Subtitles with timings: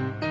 [0.00, 0.29] 欢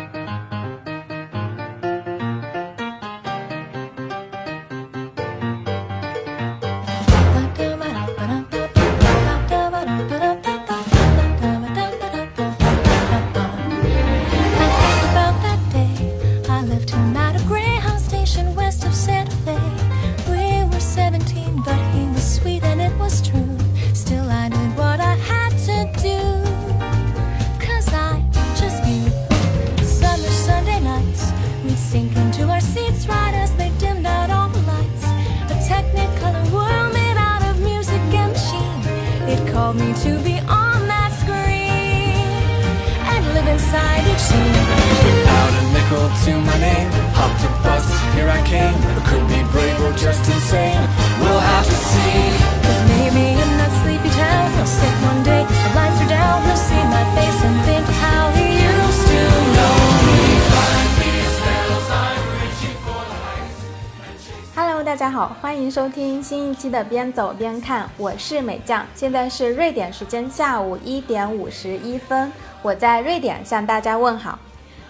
[66.72, 72.32] 的边走边看，我是美酱，现在是瑞典时间下午一点五十一分，
[72.62, 74.38] 我在瑞典向大家问好。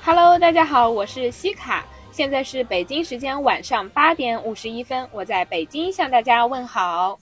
[0.03, 7.19] Hello，大家好，我是西卡，现在是北京时间晚上八点五十一分，我在北京向大家问好。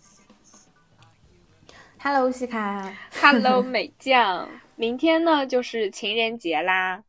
[2.02, 2.94] Hello，西卡。
[3.22, 4.50] Hello， 美酱。
[4.76, 7.04] 明天呢就是情人节啦。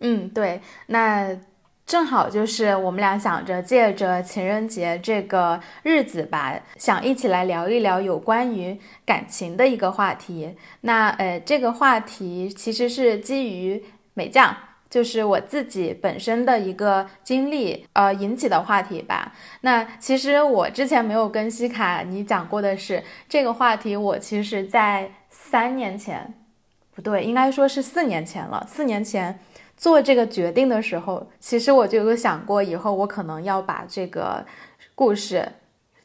[0.00, 1.36] 嗯，对，那。
[1.86, 10.56] 正好就是我们俩想着借着情人节这个日子吧，想一起来聊一聊有关于感情的一个话题。
[10.80, 14.56] 那呃，这个话题其实是基于美酱，
[14.88, 19.34] 就是我自己本身的一个经历呃引起的话题吧。
[19.60, 26.32] 那其实我之前没有跟西卡你讲过的是，这个话题我其实在三年前，
[26.94, 29.38] 不对，应该说是四年前了，四年前。
[29.76, 34.44] 做这个决定的时候，其实我就有想过，以后我可能要把这个
[34.94, 35.46] 故事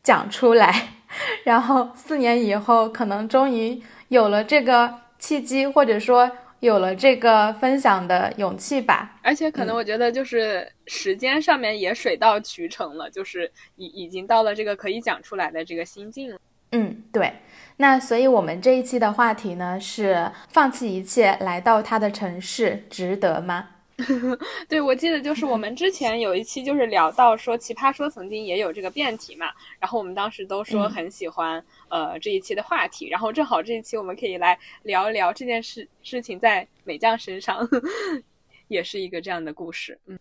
[0.03, 0.89] 讲出来，
[1.43, 6.30] 然后四年以后，可能终于有了这个契机，或者说
[6.60, 9.17] 有了这个分享的勇气吧。
[9.21, 16.39] 而且，可能我觉得就是时间上面也水到渠成了，就是已已经到了这个可以讲出来的这个心境了。
[16.72, 17.33] 嗯，对。
[17.77, 23.70] 那所以，我们这一期的话题呢是放弃一切来到他的城市，值得吗？
[24.67, 29.48] 对，我记得就是我们之前有一期就是聊到说，奇葩说曾经也有这个辩题嘛，
[29.80, 37.65] 然后我们当时都说很喜欢呃这一期的话题，然后正好这一期我们可以来聊一聊这件事事情在美酱身上
[38.67, 40.19] 也是一个这样的故事，嗯。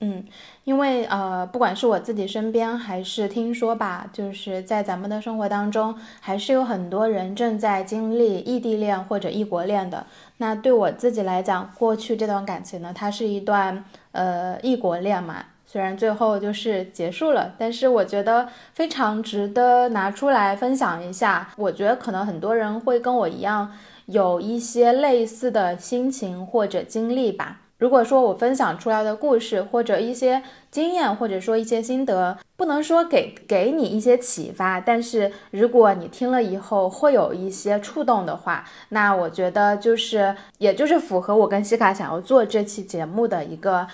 [0.00, 0.24] 嗯，
[0.62, 10.06] 因为呃，不管是我自己身边，还是听说吧，就是在咱们的生活当中，还是有很多人正在经历异地恋或者异国恋的。
[10.36, 21.50] 那对我自己来讲，过去这段感情呢，它是一段呃异国恋嘛，虽然最后就是结束了，但是我觉得非常值得拿出来分享一下。
[21.56, 23.72] 我觉得可能很多人会跟我一样，
[24.06, 27.62] 有一些类似的心情或者经历吧。
[27.78, 43.86] 如果说我分享出来的故事或者一些经验，或者说一些心得，不能说给给你一些启发，但是如果你听了以后会有一些触动的话，那我觉得就是，也就是符合我跟西卡想要做这期节目的一个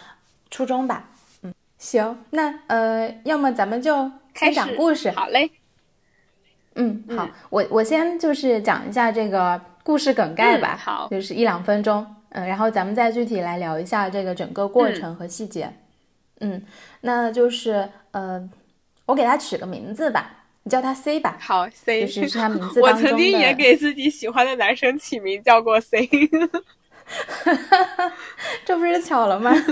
[0.51, 1.05] 初衷吧。
[1.43, 5.11] 嗯，行，那呃，要么咱们就开讲故事。
[5.11, 5.51] 好嘞。
[6.77, 10.75] 嗯，好，我我先就是讲一下这个故事梗概吧。
[10.75, 12.05] 好，就是一两分钟。
[12.37, 15.73] 嗯，然后咱们再具体来聊一下这个整个过程和细节。
[16.41, 16.61] 嗯，
[17.03, 18.51] 那就是呃，
[19.07, 21.39] 我给他取个名字吧，你叫他 C 吧。
[21.41, 26.07] 好，C 就是是他名 字我曾经也给自己喜欢的男生起名叫过 C。
[28.67, 29.53] 这不是巧了吗？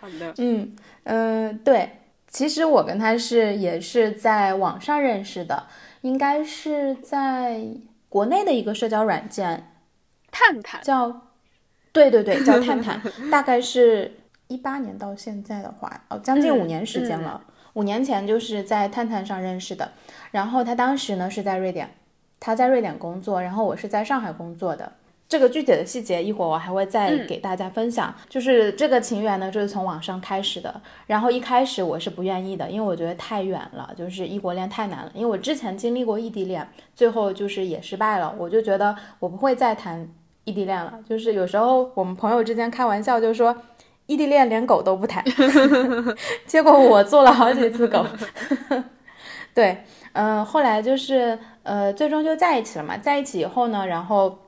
[0.00, 0.34] 好的。
[0.38, 0.74] 嗯
[1.04, 1.88] 嗯，对，
[2.26, 5.68] 其实我跟他是也是在网上认识的，
[6.00, 7.64] 应该是在
[8.08, 9.70] 国内的一个社交软件，
[10.32, 11.22] 探探叫。
[11.96, 14.14] 对对对，叫探 探，大概是
[14.48, 17.42] 一八年到现在的话，哦，将近五年时间了。
[17.72, 19.90] 五年前就是在探探上认识的，
[20.30, 21.90] 然后他当时呢是在瑞典，
[22.38, 24.92] 他在瑞典工作，然后我是在上海工作的。
[25.28, 28.14] 这个具体的细节一会儿我还会再给大家分享。
[28.28, 30.80] 就是这个情缘呢，就是从网上开始的。
[31.08, 35.10] 然后一开始我是不愿意的，因为我觉得太远了，就是异国恋太难了。
[35.14, 40.08] 因为我之前经历过异地恋，最后就是也失败了，我就觉得我不会再谈。
[40.46, 43.54] 异地恋了，就是有时候我们朋友之间开玩笑，就说
[44.06, 45.22] 异地恋连狗都不谈，
[46.46, 48.06] 结果我做了好几次狗。
[49.52, 49.82] 对，
[50.12, 52.96] 嗯，后来就是呃，最终就在一起了嘛。
[52.96, 54.38] 在一起以后呢，然后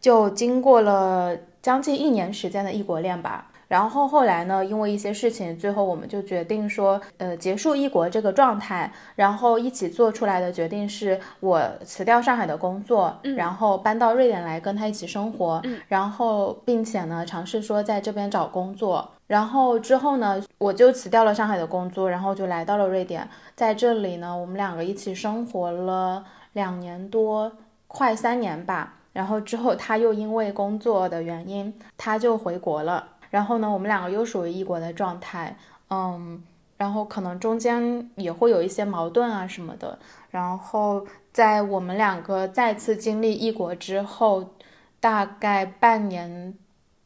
[0.00, 3.50] 就经过了将近一年时间的异国恋吧。
[3.74, 19.10] 然后后来呢，因为一些事情，最后我们就决定说，呃，结束异国这个状态，然后一起做出来的决定是我辞掉上海的工作，然后搬到瑞典来跟他一起生活，然后并且呢，尝试说在这边找工作。
[19.26, 27.50] 然后之后呢，我就辞掉了上海的工作，然后就来到了瑞典，在这里呢，我们两个一起生活了两年多，
[27.88, 28.94] 快三年吧。
[29.12, 33.10] 然后之后他又因为工作的原因，他就回国了。
[33.34, 35.56] 然后呢，我们两个又属于异国的状态，
[35.90, 36.40] 嗯，
[36.76, 39.98] 然后可能中间也会有一些矛盾啊什么的。
[40.30, 44.54] 然后在我们两个再次经历异国之后，
[45.00, 46.56] 大概半年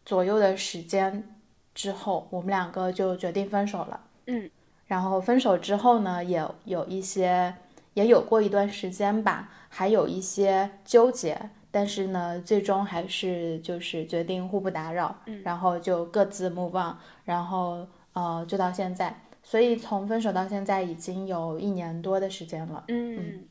[0.05, 1.35] 左右的时间
[1.75, 3.99] 之后，我们两个就决定分手了。
[4.27, 4.51] 嗯，
[4.87, 7.55] 然后分手之后呢，也有一些，
[7.95, 11.49] 也有过一段时间吧，还有一些纠结。
[11.71, 23.47] 但是呢，最终还是就是决定互不打扰，嗯，然后就各自 move on，然后呃，就到现在，所以从分手到现在已经有一年多的时间了，嗯。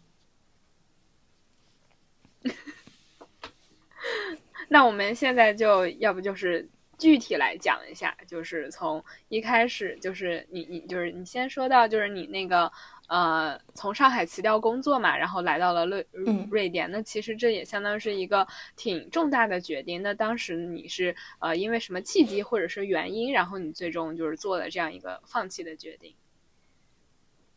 [4.69, 6.67] 那我们现在就要不就是
[6.97, 12.71] 具体来讲一下，就是从一开始，就是你你就是你先说到就是你那个。
[13.07, 16.07] 呃，从上海辞掉工作嘛，然后来到了瑞
[16.51, 16.89] 瑞典。
[16.91, 20.01] 那其实这也相当于是一个挺重大的决定。
[20.01, 26.13] 那当时你是呃因为什么契机或者是原因，然后你最终就是做了这样一个放弃的决定？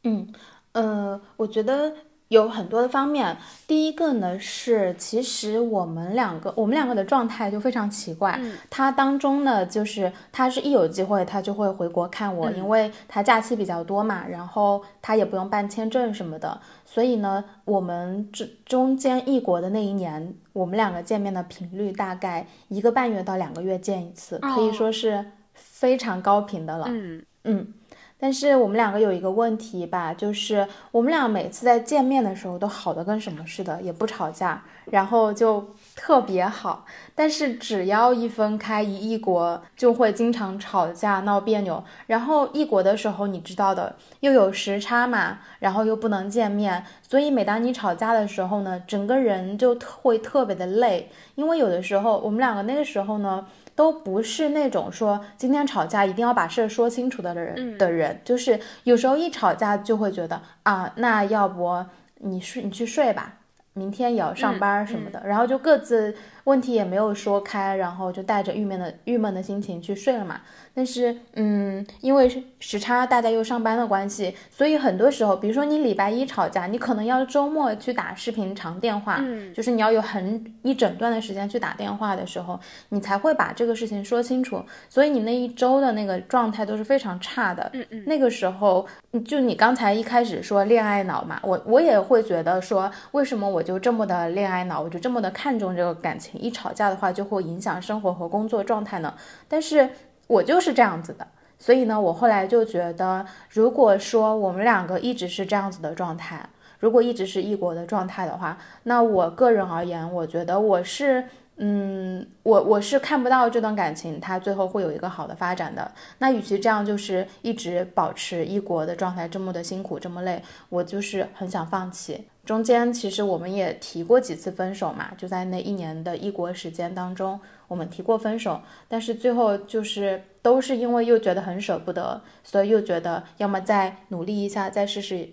[0.04, 0.32] 嗯，
[0.72, 1.94] 呃，我觉得。
[2.30, 3.36] 有很多的方面，
[3.66, 8.40] 第一个呢是，其实我们两个，我们两个的状态就非常奇怪。
[8.70, 26.86] 他当中呢，就是他是一有机会，他就会回国看我，因为他假期比较多嘛，然后他也不用办签证什么的，所以呢，我们这中间异国的那一年，我们两个见面的频率大概一个半月到两个月见一次，可以说是非常高频的了。
[26.88, 27.74] 嗯嗯。
[28.20, 36.84] 但是我们两个有一个问题吧，就是我们俩每次在见面的时候都好的跟什么似的，也不吵架，然后就特别好。
[37.14, 41.82] 但是只要一分开一异国，就会经常吵架闹别扭。
[42.06, 51.10] 然后异国的时候，你知道的，又有时差嘛，然后又不能见面，所以每当你吵架的时候呢，整个人就会特别的累。
[51.36, 53.46] 因为有的时候我们两个那个时候呢。
[53.80, 61.82] 都不是那种说今天吵架一定要把事儿说清楚的人的人，就是有时候一吵架就会觉得啊，那要不
[62.18, 63.38] 你睡你去睡吧，
[63.72, 66.14] 明天也要上班什么的，然后就各自
[66.44, 70.40] 问题也没有说开，然后就带着郁闷的郁闷的心情去睡了嘛。
[70.72, 82.58] 但是，嗯，因为时差，大家又上班的关系，所以很多时候，比如说你礼拜一吵架，你可能要周末去打视频长电话，嗯，就是你要有很一整段的时间去打电话的时候，
[82.90, 84.62] 你才会把这个事情说清楚。
[84.88, 88.04] 所以你那一周的那个状态都是非常差的，嗯嗯。
[88.06, 88.86] 那个时候，
[89.26, 99.14] 就你刚才一开始说恋爱脑嘛，我我也会觉得说，为什么我就这么的恋爱脑，我就这么的看重这个感情，一吵架的话就会影响生活和工作状态呢？
[99.48, 99.88] 但是。
[100.30, 101.26] 我就是这样子的，
[101.58, 106.48] 所以呢，我后来就觉得，如果说我们两个一直是这样子的状态，
[106.78, 111.24] 如果一直是异国的状态的话，那我个人而言，我觉得我是，
[111.56, 115.90] 嗯，我我是看不到这段感情它最后会有一个好的发展的。
[116.18, 122.28] 那与其这样，就是一直保持异国的状态，这么的辛苦，这么累，我就是很想放弃。
[122.50, 127.38] 中间其实我们也提过几次分手嘛，就在那一年的异国时间当中。
[127.68, 135.28] 我们提过分手，但是最后就是都是因为又觉得很舍不得，所以又觉得要么再努力一下，再试试。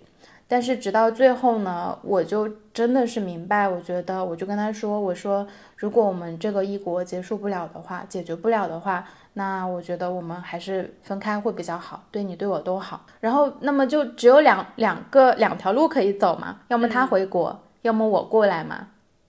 [0.46, 5.44] 但是直到最后呢，我就真的是明白，我觉得我就跟他说，我说
[5.74, 9.04] 如果我们这个异国结束不了的话，解决不了的话，
[9.38, 13.06] 那我觉得我们还是分开会比较好，对你对我都好。
[13.20, 18.88] 然后那么就只有两两个两条路可以走嘛，要么他回国，要么我过来嘛，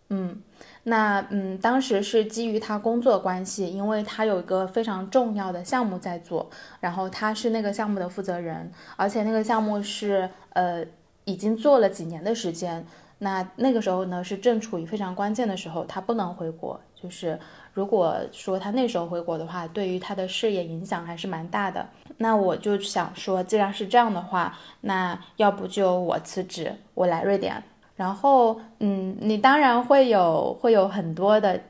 [0.10, 0.42] 嗯。
[0.84, 6.50] 那嗯，当时是基于他工作关系，因为他有一个非常重要的项目在做，
[6.80, 10.84] 然后他是那个项目的负责人，而且那个项目是呃
[11.26, 12.84] 已经做了几年的时间。
[13.20, 16.80] 那那个时候呢是正处于非常关键的时候，他不能回国。
[16.96, 17.40] 就是
[17.74, 21.88] 如果说他那时候回国的话，对于他的事业影响还是蛮大的。
[22.18, 27.62] 那我就想说，既然是这样的话，那要不就我辞职，我来瑞典。
[27.96, 31.62] 然后，嗯，你当然会有会有很多的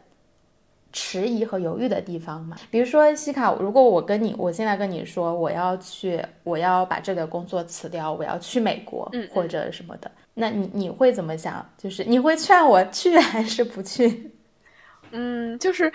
[0.94, 2.56] 迟疑和犹豫的地方嘛。
[2.72, 11.67] 比如说，西卡，如果我跟你，我现在跟你说我要去，我要把这个工作辞掉，我要去美国或者什么的，那你你会怎么想？
[11.77, 14.31] 就是你会劝我去 还是不去？
[15.12, 15.91] 嗯，就是。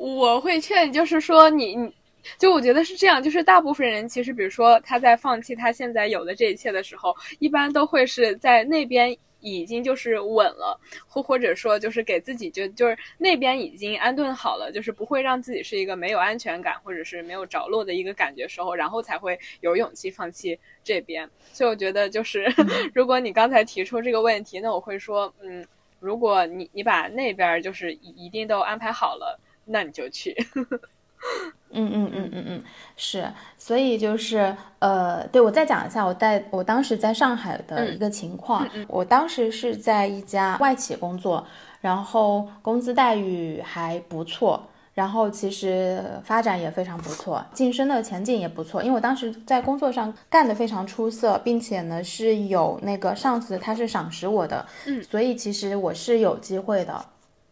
[0.00, 1.92] 我会劝，就是说你你，
[2.38, 9.16] 就我觉得是这样，就是大部分人其实，比如说他在放弃他现在有的这一切的时候，一般都会是在那边。
[9.40, 21.28] 已经就是稳了，或或者说就是给自己就就是那边已经安顿好了，就是不会让自己是一个没有安全感或者是没有着落的一个感觉时候，然后才会有勇气放弃这边。
[21.52, 22.46] 所以我觉得就是，
[22.94, 25.66] 如果你刚才提出这个问题，那我会说，嗯，
[26.00, 30.36] 如果你你把那边就是一定都安排好了，那你就去。
[31.70, 32.62] 嗯嗯嗯嗯嗯，
[32.96, 38.66] 是，所以就是呃，对我再讲一下我在我当时在上海的一个情况。
[38.88, 41.46] 我当时是在一家外企工作，
[41.80, 44.62] 然后工资待遇还不错，
[44.94, 48.82] 然后其实发展也非常不错，晋升的前景也不错。
[48.82, 57.04] 因为我当时在工作上干得非常出色，并且呢是有那个上司他是赏识我的，嗯，所以其实我是有机会的，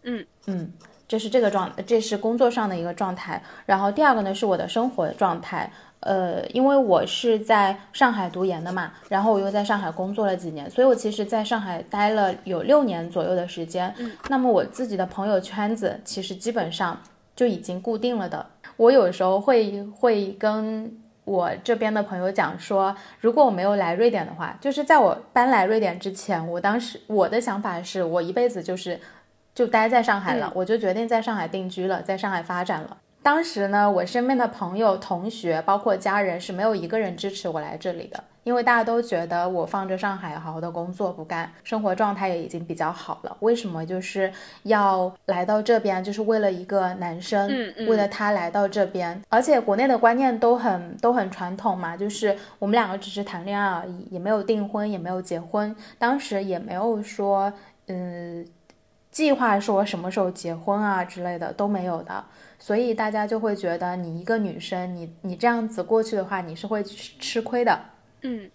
[0.04, 0.72] 嗯嗯。
[1.08, 3.42] 这是这个状，这是工作上的一个状态。
[3.64, 5.70] 然后第二个呢，是我的生活状态。
[6.00, 13.92] 呃，因为我是在上海读研的嘛，然后我又在上海工作了几年，所以我其实在上海待了有六年左右的时间。
[14.28, 17.00] 那么我自己的朋友圈子其实基本上
[17.34, 18.44] 就已经固定了的。
[18.76, 20.92] 我有时候会会跟
[21.24, 29.00] 我这边的朋友讲说，如果我没有来瑞典的话，就是在我搬来瑞典之前，我当时我的想法是我一辈子就是。
[29.56, 32.98] 就待在上海了，我就决定在上海定居了，在上海发展了。
[33.22, 44.30] 当时呢，我身边的朋友、同学，包括家人，是没有一个人支持我来这里的，因为大家都觉得我放着上海好好的工作不干，生活状态也已经比较好了，为什么就是
[44.64, 46.04] 要来到这边？
[46.04, 47.48] 就是为了一个男生，
[47.88, 49.20] 为了他来到这边。
[49.30, 57.50] 而且国内的观念都很都很传统嘛，就是我们两个只是谈恋爱而已，也没有订婚，也没有结婚，当时也没有说，
[57.88, 58.46] 嗯。
[59.16, 62.22] 计划说什么时候结婚啊之类的都没有的，
[62.58, 67.80] 所以大家就会觉得你一个女生，你你这样子过去的话，你是会吃亏的。
[68.20, 68.50] 嗯，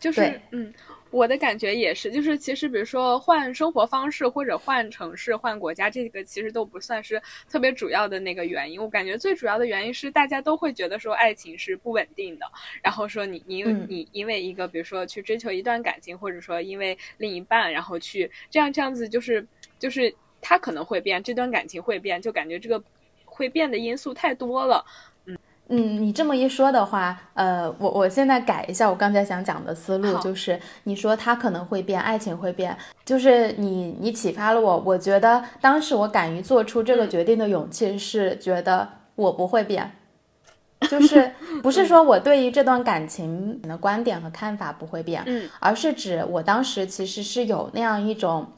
[0.00, 0.72] 就是嗯，
[1.10, 8.80] 我的感觉也是，就是其实比如说换生活方式或者换城市、换国家，这个其实都不算是特别主要的那个原因。
[8.80, 12.46] 我感觉最主要的原因是大家都会觉得说爱情是不稳定的，
[12.82, 19.46] 然后说你你你因为一个比如说去追求一段感情，或者说因为另一半，然后去这样这样子就是。
[19.78, 22.82] 就是他可能会变，这段感情会变，就感觉这个
[23.24, 24.84] 会变的因素太多了。
[25.26, 25.38] 嗯
[25.70, 34.78] 嗯，你这么一说的话，呃，我我现在改一下我刚才想讲的思路，就是你说他可能会变，爱情会变，就是你你启发了我。
[34.78, 39.92] 我觉得当时我敢于做出这个决定的勇气是觉得我不会变，
[40.88, 41.30] 就是
[41.62, 48.50] 不是说我对于这段感情的观点和看法不会变，嗯，而是指我当时其实是有那样一种。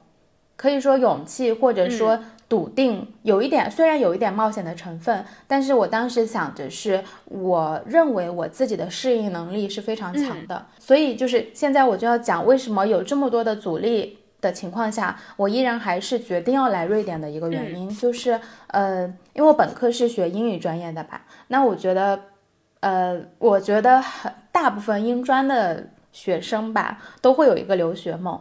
[0.60, 22.20] 可以说勇气，或者说笃定，有一点，虽然有一点冒险的成分，但是我当时想着是，我认为我自己的适应能力是非常强的，所以就是现在我就要讲为什么有这么多的阻力的情况下，我依然还是决定要来瑞典的一个原因，就是呃，因为我本科是学英语专业的吧，那我觉得，
[22.80, 28.38] 呃，我觉得很大部分英专的学生吧，都会有一个留学梦，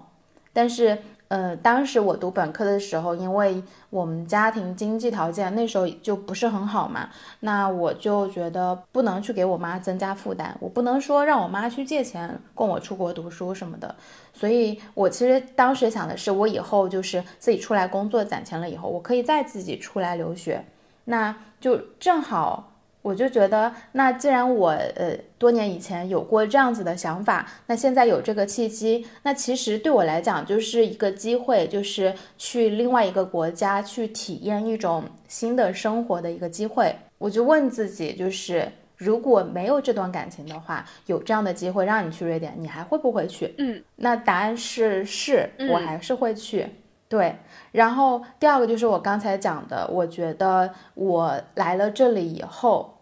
[0.52, 0.98] 但是。
[1.30, 7.08] 呃，当时我读本科的时候，因为我们家庭经济条件那时候就不是很好嘛，
[7.42, 13.96] 那我就觉得不能去给我妈增加负担，我不能说让我妈去借钱供我出国读书什么的，
[14.34, 20.66] 所以我其实当时想的是，我以后就是自己出来工作攒钱了以后，我可以再自己出来留学，
[21.06, 22.69] 那就正好。
[23.02, 36.94] 我就觉得，那既然我呃多年以前有过这样子的想法，那现在有这个契机，那其实对我来讲就是一个机会，就是去另外一个国家去体验一种新的生活的一个机会。
[37.18, 43.56] 我就问自己，就是如果没有这段感情的话，有这样的机会让你去瑞典，你还会不会去？
[43.58, 46.68] 嗯，那答案是是，我还是会去。
[47.08, 47.36] 对，
[47.72, 52.98] 然后第二个就是我刚才讲的，我觉得我来了这里以后，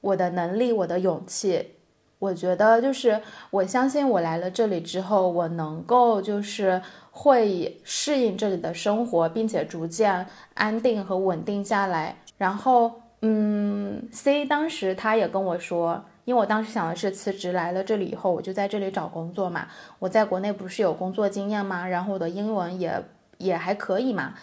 [0.00, 1.72] 我的能力、我的勇气，
[2.20, 6.80] 我觉得就是我相信我来了这里之后，我能够就是
[7.10, 12.16] 会适应这里的生活，并且逐渐安定和稳定下来。
[12.38, 12.92] 然后，
[13.22, 19.66] 嗯，C 当时他也跟我说，因为我当时想的是辞职来了这里以后，我就在这里找工作嘛。
[19.98, 21.88] 我在国内不是有工作经验吗？
[21.88, 23.02] 然后我的英文也。
[23.44, 24.34] 也还可以嘛，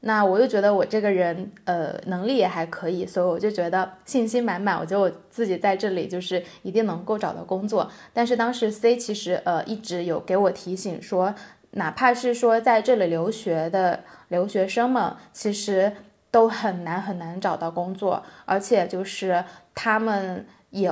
[0.00, 4.78] 那我又觉得我这个人，呃，能力也还可以，所以我就觉得信心满满。
[4.78, 7.90] 我觉得我自己在这里就是一定能够找到工作。
[8.12, 11.34] 但是当时 C 其实呃一直有给我提醒说，
[11.72, 15.92] 哪怕是说在这里留学的留学生们，其实
[16.30, 20.90] 都很难很难找到工作，而且就是他们也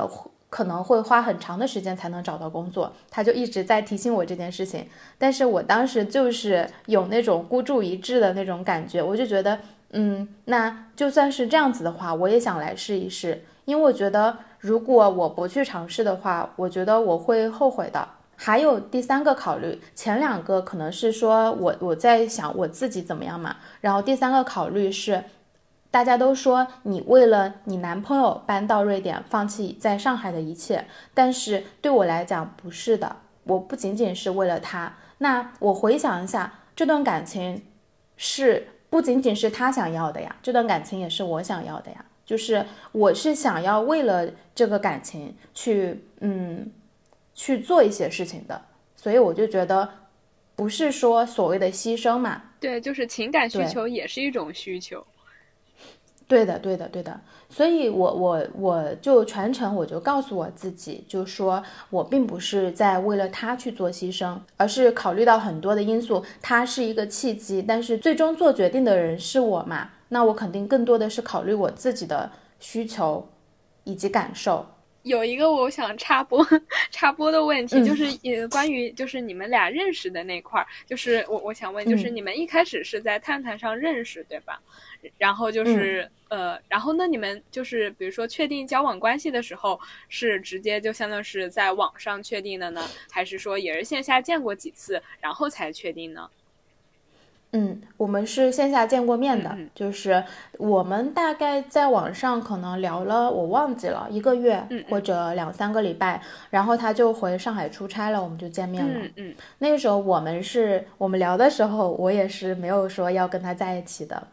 [0.49, 2.93] 可能会花很长的时间才能找到工作。
[3.09, 4.87] 他就一直在提醒我这件事情，
[5.17, 9.59] 但是我当时就是有那种孤注一掷的那种感觉，我就觉得，
[9.91, 18.07] 嗯，那就算是这样子的话，我也想来试一试，因为我觉得如果我不去尝试的话，我觉得我会后悔的。
[18.39, 25.23] 还有第三个考虑，前两个可能是说我我在想我自己怎么样嘛，然后第三个考虑是，
[25.89, 34.93] 大家都说你为了你男朋友搬到瑞典，放弃在上海的一切，但是对我来讲不是的，我不仅仅是为了他。
[35.19, 37.63] 那我回想一下，这段感情
[38.15, 46.71] 是不仅仅是他想要的呀，这段感情也是我想要的呀，就是我是想要为了这个感情去嗯。
[47.39, 48.59] 去做一些事情的，
[48.95, 49.87] 所以我就觉得，
[50.55, 52.41] 不是说所谓的牺牲嘛。
[52.59, 55.05] 对，就是情感需求也是一种需求。
[56.27, 57.19] 对的，对的，对的。
[57.49, 69.91] 所以，我我我就全程我就告诉我自己，就说我并不是在为了他去做牺牲，而是考虑到很多的因素，他是一个契机，但是最终做决定的人是我嘛？
[70.09, 72.29] 那我肯定更多的是考虑我自己的
[72.59, 73.29] 需求
[73.85, 74.65] 以及感受。
[75.03, 76.45] 有一个我想插播
[76.91, 84.61] 插播的问题，就是呃关于就是你们俩认识的那块儿，就是我我想问，就是你们一开始是在探探上认识对吧？
[85.17, 89.79] 然后就是呃，然后那你们就是比如说确定交往关系的时候，
[90.09, 96.29] 是直接就相当是在网上确定的呢，还是说也是线下见过几次然后才确定呢？
[97.53, 100.21] 嗯，我们是线下见过面的，就是
[100.57, 108.99] 我们大概在网上可能聊了，我忘记了一个月或者两三个礼拜，然后他就回上海出差了，我们就见面了。
[108.99, 114.27] 嗯嗯，那个时候我们是我们聊的时候，我也是没有说要跟他在一起的，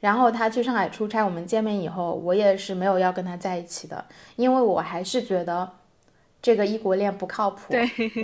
[0.00, 4.04] 然后他去上海出差，我们见面以后，我也是没有要跟他在一起的，
[4.36, 5.68] 因为我还是觉得。
[6.42, 7.74] 这个异国恋不靠谱，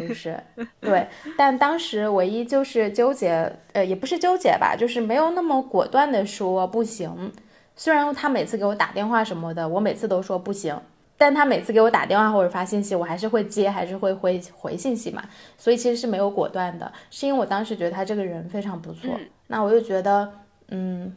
[0.08, 0.38] 就是
[0.80, 1.08] 对。
[1.36, 7.32] 但当时唯一就是纠结，呃，也不是纠结吧，就是没有那么果断的说不行。
[7.74, 10.78] 虽然他每次给我打电话什么的，我每次都说不行，
[11.18, 15.24] 但他每次给我打电话或者发信息，我还是会接，还是会回回信息嘛。
[15.58, 20.32] 所以其实是没有果断的，是因为我当时觉得他这个人非常不错，那我就觉得，
[20.68, 21.12] 嗯。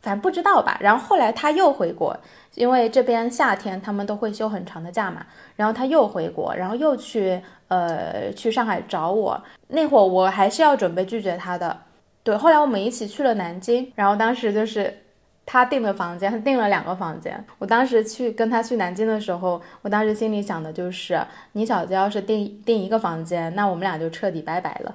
[0.00, 2.16] 反正不知道吧，然后后来他又回国，
[2.54, 11.76] 因为这边夏天他们都会休很长的假嘛，然后他又回国，然后又去呃去上海找我，那会儿我还是要准备拒绝他的，
[12.22, 14.96] 对，后来我们一起去了南京，然后当时就是
[15.44, 21.20] 他订的房间，他订了两个房间，我当时去跟他去南京的时候，我当时心里想的就是，
[21.52, 24.92] 你小子要是订订一个房间，那我们俩就彻底拜拜了，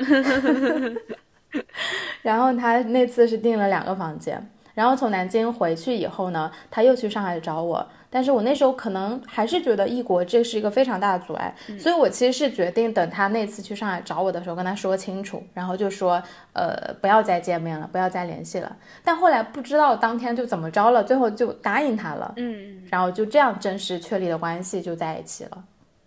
[2.24, 4.50] 然后他那次是订了两个房间。
[4.74, 16.22] 然后从南京回去以后呢，他又去上海找我，但是我那时候可能还是觉得异国这是一个非常大的阻碍，所以我其实是决定等他那次去上海找我的时候跟他说清楚，然后就说，
[16.54, 18.76] 呃，不要再见面了，不要再联系了。
[19.04, 25.64] 但后来不知道当天就怎么着了，最后就答应他了，嗯，然后就这样正式确立了关系就在一起了，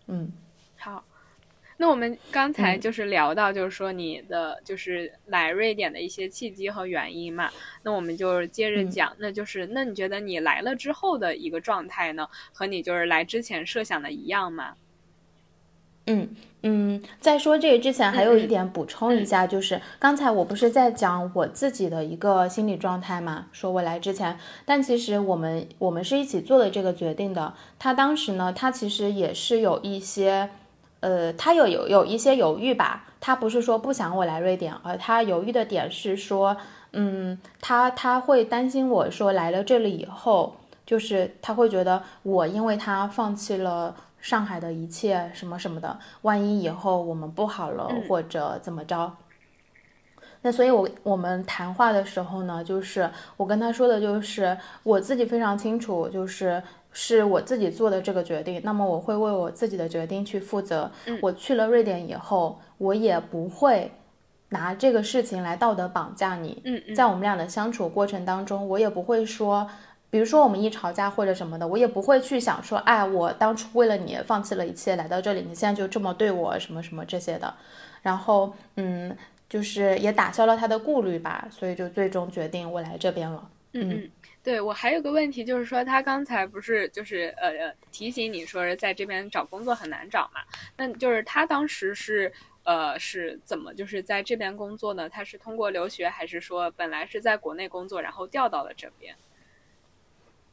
[0.09, 0.33] 嗯。
[1.79, 7.51] 那我们刚才就是聊到，就是说你的就是来瑞典的一些契机和原因嘛。
[7.83, 14.73] 那我们就接着讲，那就是那你觉得你来了之后的一个状态呢，和你就是来之前设想的一样吗？
[16.07, 16.31] 嗯
[16.63, 23.49] 嗯，在说这个之前，还有一点补充一下，就是刚才我不是在讲我自己的一个心理状态嘛？
[23.53, 27.53] 说我来之前，但其实我们我们是一起做的这个决定的。
[27.79, 30.49] 他当时呢，他其实也是有一些。
[31.07, 36.57] 呃，他有有有一些犹豫吧，他不是说不想我来瑞典，而他犹豫的点是说，
[36.95, 49.13] 嗯，他他会担心我说来了这里以后，就是他会觉得我因为他放弃了上海的一切什么什么的，万一以后我们不好了或者怎么着，
[50.43, 56.61] 那所以我我们谈话的时候呢，就是我跟他说的就是我自己非常清楚，就是。
[56.99, 60.91] 是我自己做的这个决定，那么我会为我自己的决定去负责。
[61.21, 63.93] 我去了瑞典以后，我也不会
[64.49, 66.63] 拿这个事情来道德绑架你。
[66.65, 69.69] 嗯，在我们俩的相处过程当中，我也不会说，
[70.09, 77.53] 比如说我们一吵架或者什么的，我也不会去想说，哎，我当初为了你放弃了一切来到这里，你现在就这么对我什么什么这些的。
[78.01, 79.15] 然后，嗯，
[79.51, 83.47] 就是也打消了他的顾虑吧，所以就最终决定我来这边了。
[83.75, 84.09] 嗯。
[84.47, 90.41] 对我还有个问题，就是说他刚才不是就是呃提醒你说是在这边找工作很难找嘛？
[90.77, 92.33] 那就是他当时是
[92.63, 95.09] 呃是怎么就是在这边工作呢？
[95.09, 99.17] 他是通过留学，还是说本来是在国内工作，然后调到了这边？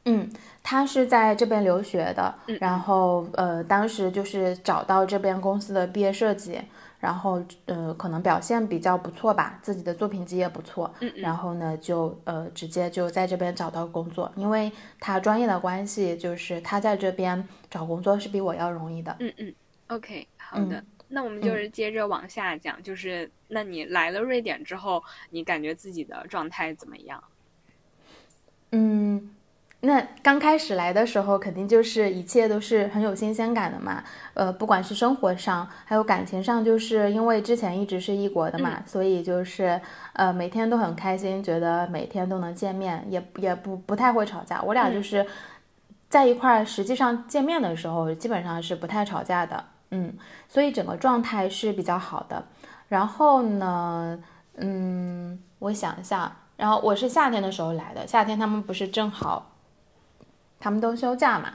[0.06, 0.28] 嗯，
[0.64, 6.60] 他是在这边留学的，嗯然后呃，当时就是找到这边公司的毕业设计，
[7.04, 19.14] 然后呃，可能表现比较不错吧，自己的作品集也不错，嗯嗯然后呢，就呃直接就在这边找到工作，因为他专业的关系，就是他在这边找工作是比我要容易的。
[19.20, 19.54] 嗯嗯
[19.88, 20.82] ，OK，好的。
[21.06, 27.22] 那我们就是接着往下讲，就是那你来了瑞典之后，你感觉自己的状态怎么样？
[28.72, 29.30] 嗯，
[29.84, 34.02] 那刚开始来的时候，肯定就是一切都是很有新鲜感的嘛。
[34.34, 39.80] 呃，不管是生活上，还有感情上，就是因为之前一直是异国的嘛，所以就是
[40.14, 44.60] 呃每天都很开心，觉得每天都能见面，也也不不太会吵架。
[44.62, 45.26] 我俩就是
[46.08, 49.64] 在一块儿，实际上见面的时候，基本上是不太吵架的。
[49.90, 50.12] 嗯，
[50.48, 52.44] 所以整个状态是比较好的。
[52.88, 54.18] 然后呢，
[54.56, 59.52] 嗯，我想一下，然后我是夏天的时候来的，夏天他们不是正好，
[60.64, 61.50] 他们都休假嘛，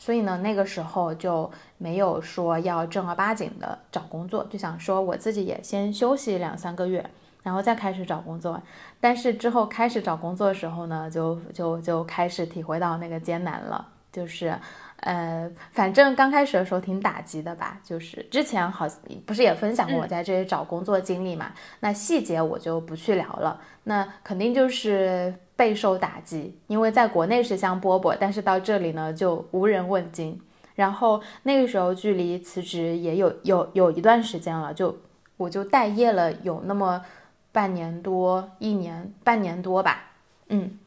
[0.00, 7.08] 所以呢，那个时候就没有说要正儿八经的找工作，就想说我自己也先休息两三个月，
[7.44, 8.60] 然后再开始找工作。
[9.00, 14.58] 但是之后开始找工作的时候呢，就就就开始体会到那个艰难了，就是。
[15.02, 18.84] 呃，反正刚开始的时候挺打击的吧，就是之前好
[19.24, 23.60] 不是也分享过我在这里找工作经历嘛，那细节我就不去聊了。
[23.84, 30.40] 那肯定就是备受打击，因为在国内是香饽饽，但是到这里呢就无人问津。
[30.76, 34.96] 然后那个时候距离辞职也有有有一段时间了，就
[35.36, 37.02] 我就待业了有那么
[37.50, 40.04] 半年多一年半年多吧，
[40.48, 40.78] 嗯，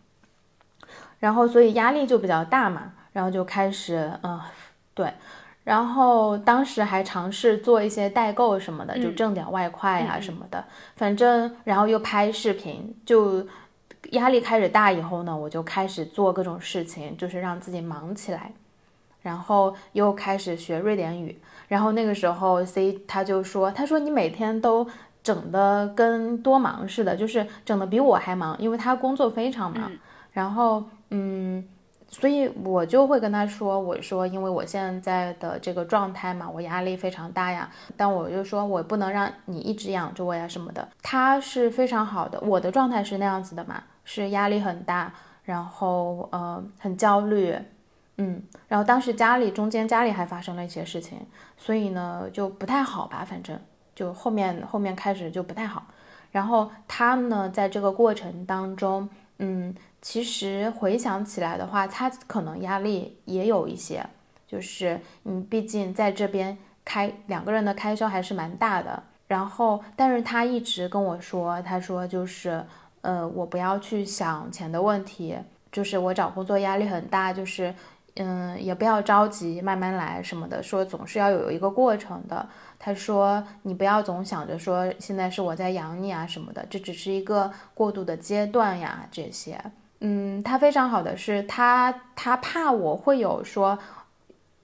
[1.20, 2.94] 然后所以压力就比较大嘛。
[3.14, 4.40] 然后就开始，嗯，
[4.94, 5.14] 对，
[5.66, 10.64] 然后当时还尝试做一些代购什么的，就挣点外快啊什么的。
[10.96, 13.46] 反正，然后又拍视频，就
[14.12, 18.52] 压力开始大以后呢，我就开始做各种事情，就是让自己忙起来。
[19.22, 21.40] 然后又开始学瑞典语。
[21.68, 24.88] 然后那个时候，C 他就说，他说你每天都
[25.24, 29.92] 整的跟多忙似的，就是整的比我还忙，因为他工作非常忙。
[30.32, 31.68] 然后，嗯。
[32.14, 37.72] 所以我就会跟他说：“我说，因为我现在的这个状态嘛，我压力非常大呀。
[37.96, 40.86] 但我就说我不能让你一直养着我呀什么的。
[41.02, 47.56] 他是非常好的，我的状态是那样子的嘛，是压力很大，然后呃很焦虑，
[48.18, 51.20] 嗯，然后当时家里中间家里还发生了一些事情，
[51.58, 53.60] 所以呢就不太好吧，反正
[53.96, 55.86] 就后面后面开始就不太好。
[56.32, 64.04] 然后他呢在这个过程当中，嗯。”其实回想起来的话，他可能压力也有一些，
[64.48, 69.04] 就是嗯，毕竟在这边开两个人的开销还是蛮大的。
[69.28, 72.66] 然后，但是他一直跟我说，他说就是，
[73.02, 75.38] 呃，我不要去想钱的问题，
[75.72, 77.74] 就是我找工作压力很大，就是
[78.16, 82.48] 嗯，也不要着急，慢慢来什么的，说总是要有一个过程的。
[82.78, 89.60] 他说你不要总想着说现在是我在养你啊什么的，这只是一个过渡的阶段呀，这些。
[90.00, 93.78] 嗯，他非常好的是，他他怕我会有说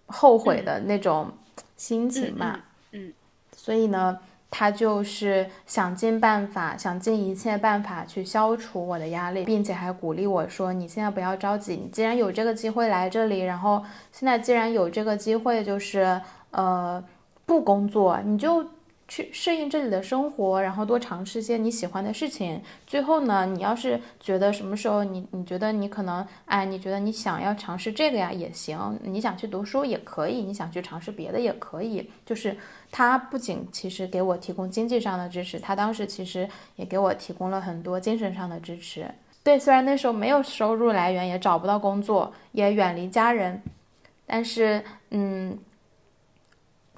[0.07, 1.31] 后悔的那种
[1.75, 2.59] 心情嘛，
[2.91, 3.13] 嗯，
[3.55, 4.17] 所以呢，
[4.49, 17.03] 他就是想尽办法，想尽一切办法去消除我的压力，并且还鼓励我说：“你现在不要着急，你既然有这个机会来这里，然后现在既然有这个机会，就是呃
[17.45, 18.65] 不工作，你就。”
[19.07, 22.61] 去适应这里的生活，然后多尝试些你喜欢的事情。
[22.85, 32.09] 最后呢，你要是觉得什么时候你你觉得你可能哎，你觉得你想要尝试这个呀也行，你想去读书也可以，你想去尝试别的也可以。
[32.25, 32.57] 就是
[32.91, 39.09] 他不仅其实给我提供经济上的支持，他当时其实也给我提供了很多精神上的支持。
[39.41, 43.61] 对，虽然那时候没有收入来源，也找不到工作，也远离家人，
[44.25, 45.57] 但是嗯。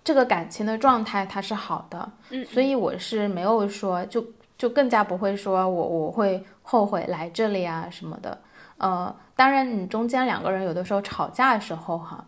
[0.10, 4.26] 这个感情的状态它是好的，嗯，所以我是没有说就
[4.58, 8.36] 就更加不会说我我会后悔来这里啊什么的，
[8.80, 12.26] 呃，当然你中间两个人有的时候吵架的时候哈，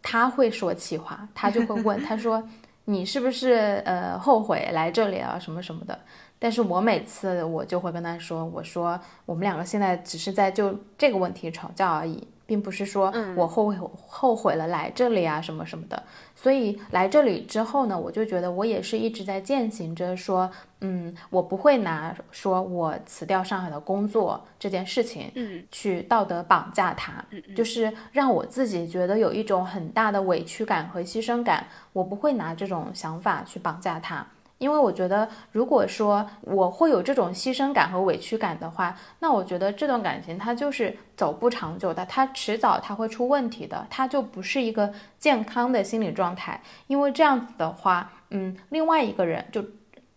[0.00, 2.42] 他会说气话，他就会问他说
[2.86, 5.98] 你是不是呃后悔来这里啊什么什么的，
[6.38, 12.26] 但是我每次我就会跟他说，我说我们两个现在只是在就这个问题吵架而已。
[12.48, 16.02] 并不是说我后悔后悔了来这里啊什么什么的，
[16.34, 27.22] 所以来这里之后呢，我就觉得我也是一直在践行着说，嗯，我不会拿说我辞掉上海的工作这件事情，嗯，去道德绑架他，
[27.54, 34.26] 就是让我自己觉得有一种很大的委屈感和牺牲感，我不会拿这种想法去绑架他，
[34.58, 46.60] 因为我觉得，如果说我会有这种牺牲感和委屈感的话，那我觉得这段感情它就是走不长久的，它迟早它会出问题的，它就不是一个健康的心理状态。
[46.88, 49.64] 因为这样子的话，嗯，另外一个人就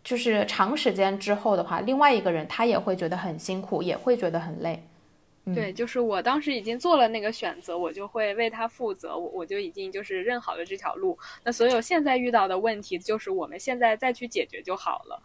[0.03, 4.83] 就是长时间之后的话，另外一个人他也会觉得很辛苦，也会觉得很累。
[5.45, 11.17] 对，就是我当时已经做了那个选择，我就会为他负责，我我就已经就是认好了这条路。
[11.43, 15.23] 那所有现在遇到的问题，就是我们现在再去解决就好了。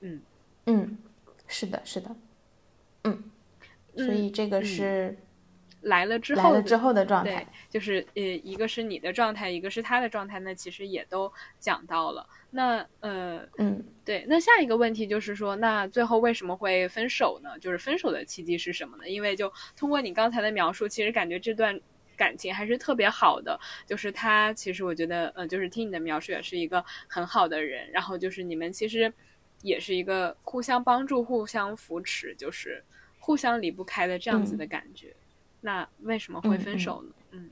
[0.00, 0.20] 嗯。
[0.68, 0.98] 嗯，
[1.46, 2.16] 是的，是的，
[3.04, 3.30] 嗯，
[3.94, 5.16] 所以这个是
[5.86, 12.26] 来了之后来了之后的状态，就是呃，一个是你的状态，一个是他的状态，那其实也都讲到了。
[12.50, 13.84] 那呃嗯。
[14.04, 17.58] 对，那下一个问题就是说，那最后为什么会分手呢？
[17.58, 19.08] 就是分手的契机是什么呢？
[19.08, 21.80] 因为就通过你刚才的描述，其实感觉这段
[22.16, 23.58] 感情还是特别好的。
[23.84, 27.90] 就是他其实我觉得，呃，就是听你的描述也是一个很好的人。
[27.90, 29.12] 然后就是你们其实
[29.62, 32.80] 也是一个互相帮助、互相扶持，就是
[33.18, 35.12] 互相离不开的这样子的感觉。
[35.60, 37.08] 那为什么会分手呢？
[37.32, 37.50] 嗯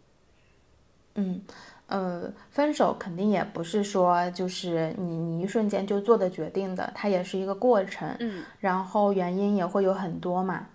[1.14, 1.43] 嗯。
[1.87, 8.09] 呃，分手肯定也不是说就是你你一瞬间就做的决定的，它也是一个过程。
[8.21, 10.67] 嗯，然后原因也会有很多嘛。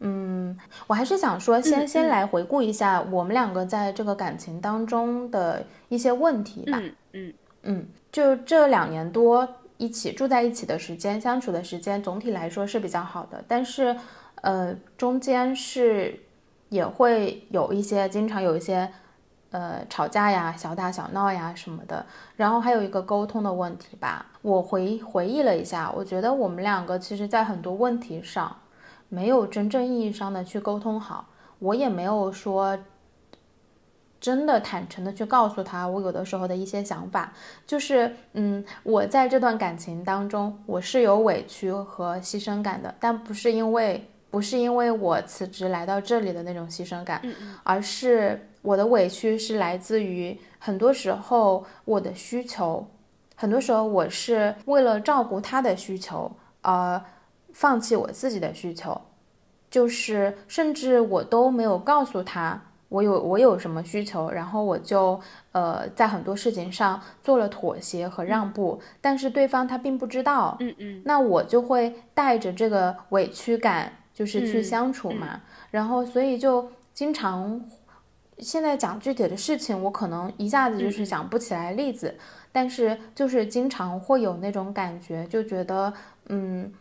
[0.00, 6.78] 嗯，我还是想说，先先来回顾一下我们两个在这个感情当中的一些问题吧。
[6.80, 13.94] 嗯嗯嗯，就这两年多一起住在一起的时间，相处的时间总体来说是比较好的，但是
[14.36, 16.18] 呃，中间是
[16.74, 18.90] 也会有一些，经常有一些。
[19.50, 24.26] 呃，吵架呀，小打小闹呀什么的，然后还有一个沟通的问题吧。
[24.42, 28.56] 我回回忆了一下，我觉得我们两个其实在很多问题上
[29.08, 31.28] 没有真正意义上的去沟通好，
[31.60, 32.76] 我也没有说
[34.20, 37.32] 真的坦诚的去告诉他我有的时候的一些想法。
[37.64, 47.22] 就是，嗯，我在这段感情当中，我是有委屈和牺牲感的，但不是因为不是因为我辞职来到这里的那种牺牲感，
[47.62, 48.48] 而是。
[48.64, 52.86] 我的委屈是来自于很多时候我的需求，
[53.36, 56.98] 很多时候我是为了照顾他的需求而
[57.52, 58.98] 放弃我自己的需求，
[59.70, 65.20] 就是甚至我都没有告诉他我有我有什么需求，然后我就
[65.52, 77.60] 呃在很多事情上做了妥协和让步，但是对方他并不知道，嗯嗯，那我就会带着这个委屈感就是去相处嘛，然后所以就经常。
[78.40, 82.12] 现在讲具体的事情，我可能一下子就是想不起来例子，
[82.50, 85.94] 但是就是经常会有那种感觉，就觉得，
[86.30, 86.72] 嗯，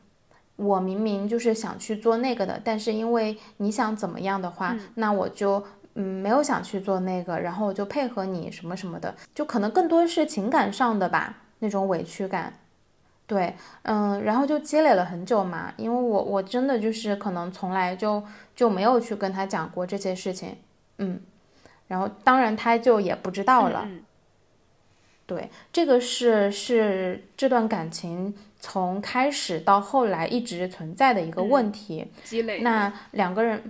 [0.56, 12.52] 我明明就是想去做那个的，但是因为你想怎么样的话，那我就嗯没有想去做那个，然后我就配合你什么什么的，就可能更多是情感上的吧，那种委屈感，
[13.26, 18.24] 对，嗯，然后就积累了很久嘛，因为我我真的就是可能从来就
[18.56, 20.58] 就没有去跟他讲过这些事情，
[20.98, 21.22] 嗯。
[21.86, 23.88] 然后，当然，他就也不知道了。
[25.28, 32.08] 对，这个是是这段感情从开始到后来一直存在的一个问题。
[32.24, 32.62] 积累。
[32.62, 33.70] 那两个人，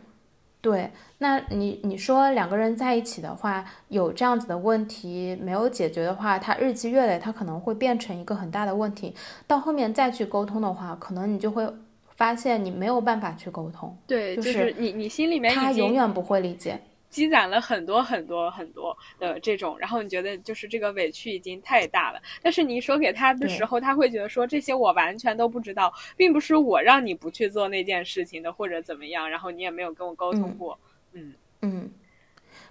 [0.64, 9.14] 对，那你你说两个人在一起的话，有这样子的问题没有解决的话，它日积月累，它可能会变成一个很大的问题。
[9.46, 11.68] 到后面再去沟通的话，可能你就会
[12.16, 13.94] 发现你没有办法去沟通。
[14.08, 16.80] 对，就是你你心里面他永远不会理解。
[17.14, 30.80] 积攒了很多很多很多的这种，然后你觉得就是这个委屈已经太大了，但是你说给他的时候，他会觉得说这些我完全都不知道，并不是我让你不去做那件事情的，或者怎么样，然后你也没有跟我沟通过，
[31.14, 31.36] 嗯。
[31.62, 31.92] 嗯，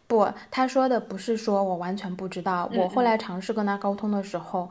[0.08, 4.68] 不，他说的不是说我完全不知道，我后来尝试跟他沟通的时候，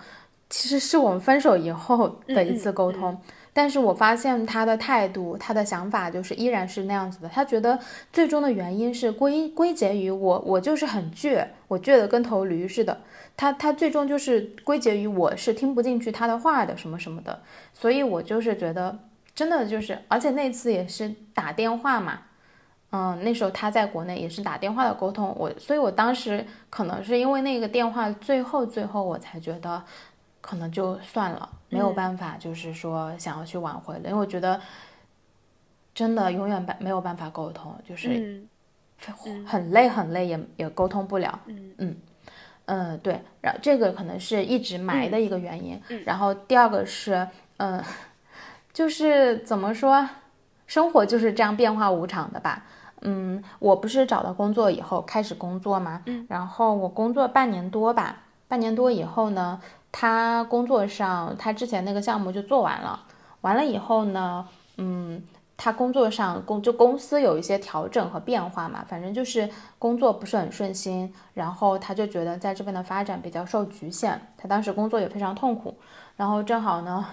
[0.50, 3.20] 其实是我们分手以后的一次沟通。
[3.54, 7.28] 但是我发现他的态度，他的想法就是依然是那样子的。
[7.28, 7.78] 他觉得
[8.14, 13.02] 最终的原因是归归结于我，我就是很倔，我倔得跟头驴似的。
[13.36, 17.42] 他他最终就是归结于我是听不进去他的话的什么什么的。
[17.74, 18.98] 所以我就是觉得
[19.36, 22.20] 真的就是，而且那次也是打电话嘛，
[22.92, 25.36] 嗯，那时候他在国内也是打电话的沟通。
[25.38, 29.84] 我所以，我当时可能是因为那个电话，最后最后我才觉得。
[30.42, 34.60] 可能就算了，没有办法，就是说想要去挽回了，因为我觉得
[35.94, 38.44] 真的永远办没有办法沟通，就是
[39.46, 41.40] 很累很累，也也沟通不了。
[41.46, 41.98] 嗯嗯
[42.66, 45.82] 嗯，对，然后这个可能是一直埋的一个原因。
[46.06, 47.28] 然后第二个是，
[47.58, 47.84] 嗯，
[48.72, 50.08] 就是怎么说，
[50.68, 52.66] 生活就是这样变化无常的吧。
[53.02, 56.04] 嗯，我不是找到工作以后开始工作嘛？
[56.06, 58.24] 嗯，然后我工作半年多吧。
[58.48, 59.60] 半年多以后呢，
[59.92, 63.04] 他工作上他之前那个项目就做完了，
[63.42, 65.24] 完了以后呢，嗯。
[65.64, 75.78] 他工作上公就公司有一些调整和变化嘛，反正就是工作不是很顺心，然后他就觉得在这边的发展比较受局限，他当时工作也非常痛苦，
[76.18, 77.06] 然后正好呢，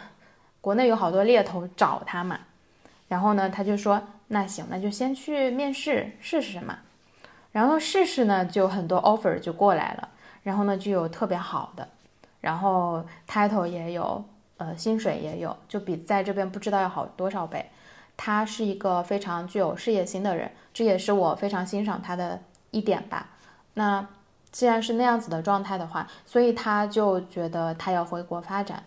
[0.62, 2.41] 国内有好多猎头找他嘛，
[3.09, 6.79] 然后呢他就说那行那就先去面试试试嘛，
[7.53, 10.09] 然后试试呢就很多 offer 就过来了，
[10.43, 11.87] 然后呢就有特别好的，
[12.40, 14.24] 然后 title 也有，
[14.57, 17.70] 呃薪水也有，就比在这边不知道要好多少倍。
[18.16, 22.40] 他是一个非常具有事业心的人，这也是我非常欣赏他的
[22.72, 23.29] 一点吧。
[23.74, 24.09] 那
[24.51, 28.83] 既然是那样子的状态的话，所以他就觉得他要回国发展。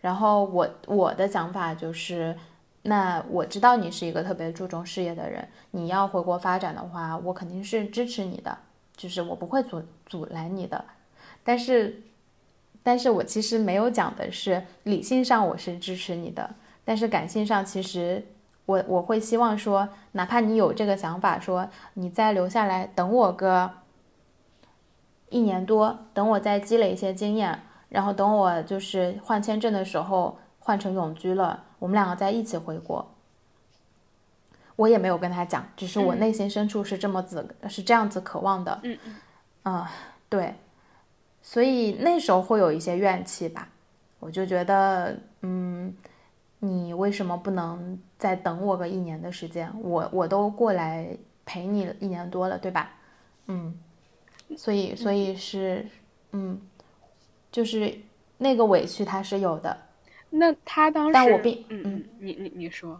[0.00, 2.36] 然后我我的想法就是，
[2.82, 8.58] 那我知道你是一个特别注重事业的人，你要回国发展的话，我肯定是支持你的，
[8.96, 10.84] 就是我不会阻阻拦你的。
[11.44, 12.02] 但是，
[12.84, 16.54] 但是我其实没有讲的是理性上我是支持你的。
[16.84, 18.24] 但是感性上，其实
[18.66, 23.70] 我我会希望说，哪怕你有这个想法，说你再留下来等我个
[25.30, 33.10] 一年多，等我再积累一些经验，然后等我就是换签证的时候换成永居了，我们两个再一起回国。
[34.76, 38.78] 我也没有跟他讲，只是我内心深处是这么子是这样子渴望的。
[38.82, 39.16] 嗯嗯。
[39.62, 39.90] 啊，
[40.28, 40.54] 对，
[41.44, 43.68] 所以那时候会有一些怨气吧，
[44.18, 45.94] 我就觉得，嗯。
[46.60, 49.70] 你为什么不能再等我个一年的时间？
[49.82, 52.90] 我我都过来陪你一年多了，对吧？
[53.48, 53.78] 嗯，
[54.56, 55.86] 所以所以是，
[56.32, 56.58] 嗯，
[57.52, 57.94] 就是
[58.38, 59.76] 那个委屈他是有的。
[60.30, 62.98] 那他当时，但我并嗯嗯，你你你说，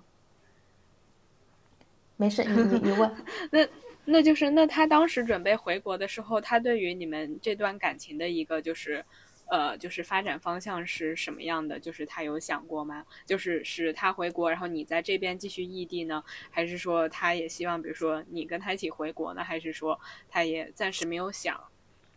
[2.19, 3.11] 没事，你你你问。
[3.51, 3.67] 那
[4.05, 9.05] 那就是那他当时准备回国的时候，他对于你们这段感情的一个就是。
[9.47, 11.79] 呃，就是发展方向是什么样的？
[11.79, 13.05] 就是他有想过吗？
[13.27, 19.45] 就是是他回国，然后你在这边继续异地呢，还是说他也希望，比如说你跟他一起回国呢？
[19.45, 21.61] 还是说他也暂时没有想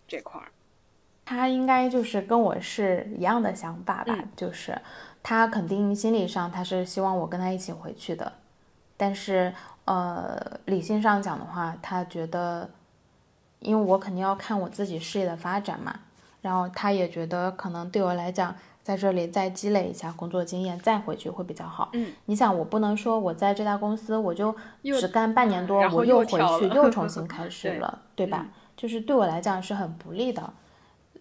[0.08, 0.47] 这块儿？
[1.26, 4.80] 他应该就是跟我是一样的想法吧，就是
[5.21, 8.32] 他肯定心理上他是希望我跟他一起回去的，
[8.98, 9.54] 但是
[9.86, 12.70] 呃，理性上讲的话，他觉得，
[13.60, 16.00] 因为我肯定要看我自己事业的发展嘛。
[16.42, 21.90] 然后他也觉得可能对我来讲，在这里再积累一下工作经验，再回去会比较好。
[21.94, 24.56] 嗯，你想，我不能说我在这家公司我就
[25.00, 28.48] 只干半年多，我又回去又重 新开始了，对吧？
[28.78, 30.54] 就是对我来讲是很不利的。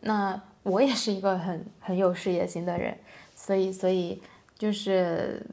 [0.00, 2.96] 那我也是一个很很有事业心的人，
[3.34, 4.22] 所以所以
[4.58, 5.44] 就是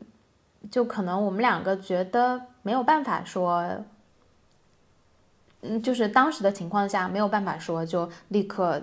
[0.71, 3.63] 就可能我们两个觉得没有办法说，
[5.61, 8.81] 嗯，就是当时的情况下没有办法说就立刻。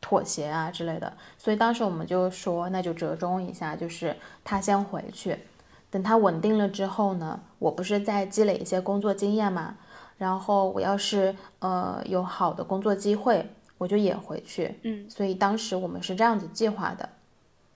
[0.00, 5.36] 妥协啊之类的，所以当时我们就说，那就折中一下，就是他先回去，
[5.90, 9.76] 等他稳定了之后呢，我不是在积累一些工作经验嘛，
[10.16, 17.08] 然后我要是呃有好的工作机会，我就也回去，嗯，所以当时我们是这样子计划的，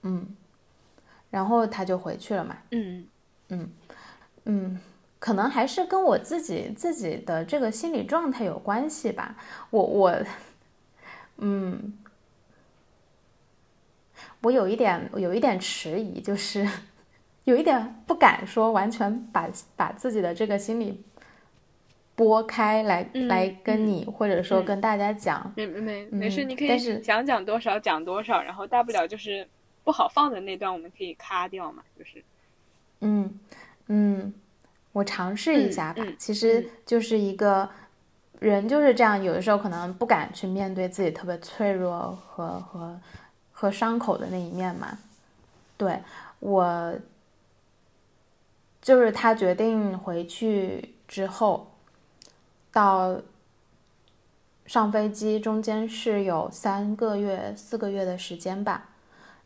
[0.03, 0.25] 嗯，
[1.29, 3.05] 然后他就回去了嘛，嗯
[3.49, 3.69] 嗯
[4.45, 4.79] 嗯，
[5.19, 9.35] 可能还是跟我自己自己的这个心理状态有关系吧，
[9.69, 10.23] 我我，
[11.37, 11.97] 嗯。
[14.41, 16.67] 我有一点，有一点迟疑，就是
[17.45, 21.01] 有一点不敢说完全把把自己的这个心理
[22.13, 25.49] 拨开来来跟你，或者说跟大家讲。
[25.55, 29.47] 没没没事，你可以想讲多少讲多少，然后大不了就是
[29.85, 32.21] 不好放的那段，我们可以咔掉嘛，就是。
[33.03, 33.39] 嗯
[33.87, 34.33] 嗯，
[34.91, 36.03] 我尝试一下吧。
[36.17, 37.69] 其实就是一个
[38.39, 42.99] 人就是这样，有的时候可能不敢去面对自己特别脆弱和和。
[43.55, 44.97] 和伤口的那一面嘛，
[45.77, 46.01] 对
[46.39, 46.93] 我，
[48.81, 51.71] 就是他决定回去之后，
[52.71, 53.21] 到
[54.65, 58.89] 上飞机中间是有三个月、四个月的时间吧，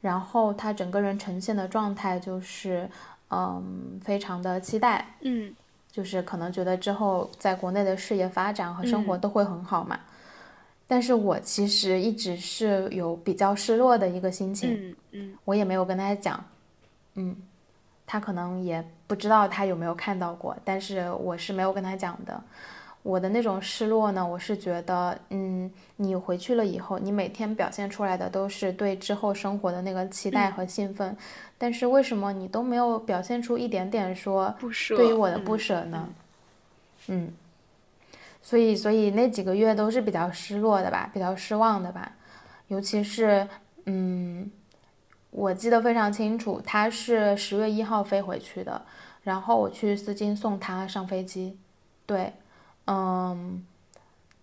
[0.02, 2.90] 然后他整个人呈现的状态就是，
[3.30, 5.54] 嗯，非常的期待，嗯，
[5.92, 10.00] 就是可能觉得之后在国内的事业发展和生活都会很好嘛。
[10.88, 16.42] 但是我其实一直是有比较失落的一个心情，嗯嗯，我也没有跟他讲，
[17.16, 17.36] 嗯，
[18.06, 22.42] 他可能也不知道他有没有看到过，但是我是没有跟他讲的。
[23.04, 31.16] 我的那种失落呢，我是觉得，嗯，你回去了以后，你每天表现出来的都是对之后生活的那个期待和兴奋，
[31.58, 36.10] 但是为什么你都没有表现出一点点说不舍，对于我的不舍呢？
[37.08, 37.32] 嗯。
[38.42, 42.14] 所以，所以那几个月都是比较失落的吧，比较失望的吧。
[42.68, 43.46] 尤其是
[43.86, 44.50] 嗯，
[45.32, 48.82] 我记得非常清楚，他是十月一号飞回去的，
[49.24, 51.58] 然后我去丝巾送他上飞机。
[52.06, 52.32] 对，
[52.86, 53.66] 嗯，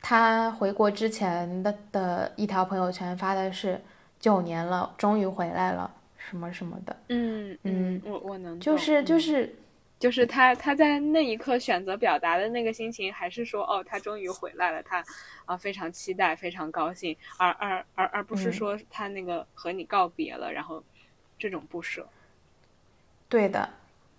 [0.03, 3.81] 他回国之前的的一条朋友圈发的是
[4.21, 5.91] 九年了，终于回来了，
[6.29, 6.97] 什么什么的。
[7.09, 9.45] 嗯嗯，我我能就是就是。
[9.45, 9.55] 是。
[9.97, 15.03] 就是他，他在那一刻选择表达的那个心情，还是说，哦，他终于回来了，他
[15.47, 20.83] 啊非常期待，非常高兴，而而而而不是说他那个和你告别了，然后
[21.39, 22.07] 这种不舍。
[23.31, 23.67] 对的，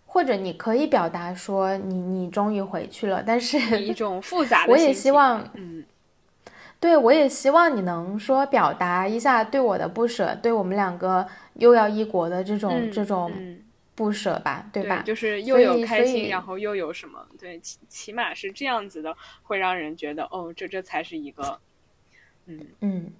[0.07, 4.71] 或者你可以表达说你你终于回去了，但是一种复杂的。
[4.71, 5.74] 我也希望，嗯，
[6.79, 13.31] 对我也希望你能说表达一下对我的不舍，对我们两个又要异国的这种这种。
[13.97, 15.01] 不舍吧，对吧？
[15.05, 17.25] 就是又有开心，然后又有什么？
[17.39, 21.57] 对，起起码是这样子的，会让人觉得哦，这这才是一个，
[22.45, 23.13] 嗯嗯。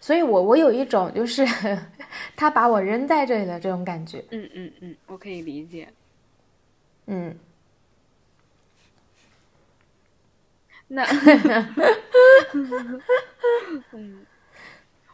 [0.00, 1.44] 所以我我有一种就是
[2.36, 4.24] 他把我扔在这里的这种感觉。
[4.30, 5.88] 嗯嗯嗯，我可以理解。
[7.06, 7.36] 嗯。
[10.88, 11.04] 那。
[13.92, 14.24] 嗯。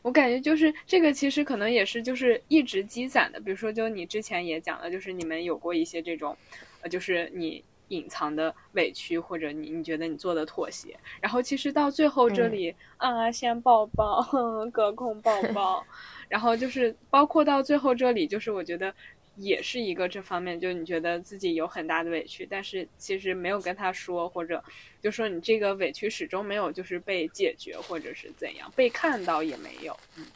[0.02, 3.38] 我感觉就是这个，其实可能也是就是一直积攒的。
[3.38, 6.36] 比如说，就你之前也讲了，就是你们有过一些这种，
[6.80, 14.20] 呃，就是你隐藏的委屈，或者你你觉得你做的妥协，然后其实到最后这里啊，先抱抱，
[14.72, 15.86] 隔空抱抱，
[16.28, 18.92] 然后就是包括到最后这里，就是我觉得。
[19.36, 24.62] 也是一个这方面，就你觉得自己有很大的委屈，但是其实没有跟他说，或者
[25.02, 29.96] 就说你这个委屈始终没有就是被解决，或者是怎样被看到也没有。
[30.16, 30.26] 嗯，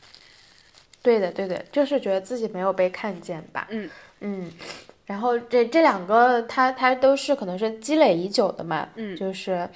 [1.03, 3.67] 对的，对的，就是觉得自己没有被看见吧。
[3.71, 3.91] 嗯
[4.21, 4.51] 嗯，
[5.05, 8.89] 然后这这两个他他都是可能是积累已久的嘛。
[8.95, 9.69] 嗯，就是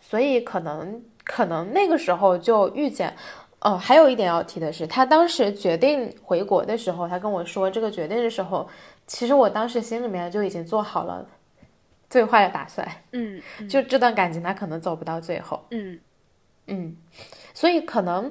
[0.00, 3.14] 所以可能可能那个时候就遇见。
[3.64, 8.68] 哦，还有一点要提的是，他当时决定回国的时候，他跟我说这个决定的时候，
[9.06, 11.26] 其实我当时心里面就已经做好了
[12.10, 12.86] 最坏的打算。
[13.12, 15.64] 嗯， 就这段感情他可能走不到最后。
[15.70, 15.98] 嗯
[16.66, 16.94] 嗯，
[17.54, 18.30] 所以可能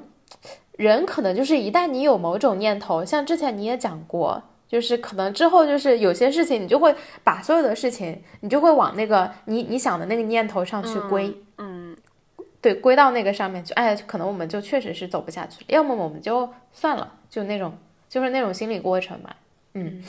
[0.76, 11.26] 人可能就是一旦你有某种念头，像之前你也讲过，就是可能之后就是有些事情你就会把所有的事情你就会往那个你你想的那个念头上去归。
[11.26, 11.43] 嗯。
[12.64, 17.76] 对，归到那个上面去，哎，可能我们就确实是走不下去，要么我们就算了，就那种，
[18.08, 19.34] 就是那种心理过程嘛。
[19.74, 20.02] 嗯，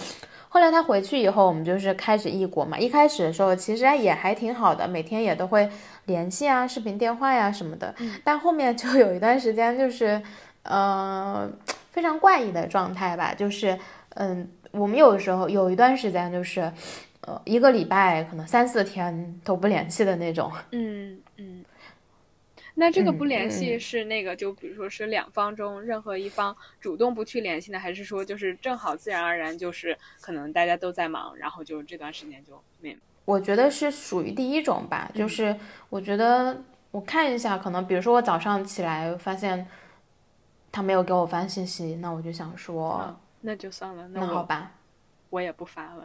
[0.48, 2.80] 后来他回去以后，我们就是开始异国嘛。
[2.80, 5.70] 一开始的时候，其实也还挺好的，每天也都会
[6.06, 7.94] 联系啊，视频电话呀什么的。
[8.24, 10.22] 但后面就有一段时间，就是，
[10.64, 11.52] 呃，
[11.92, 13.78] 非常怪异的状态吧，就是，
[14.12, 16.72] 嗯，我们有的时候有一段时间就是，
[17.20, 20.50] 呃，一个礼拜可能三四天都不联系的那种。
[20.72, 21.66] 嗯嗯。
[22.78, 32.96] 那这个不联系是那个，就比如说是两方中任何一方主动不去联系呢，还是说就是正好自然而然就是可能大家都在忙，然后就这段时间就没。
[33.24, 35.56] 我觉得是属于第一种吧，就是
[35.90, 36.62] 我觉得
[36.92, 39.66] 我看一下，可能比如说我早上起来发现
[40.70, 44.74] 他没有给我发信息，那我就想说那就算了，那好吧，
[45.30, 46.04] 我也不发了。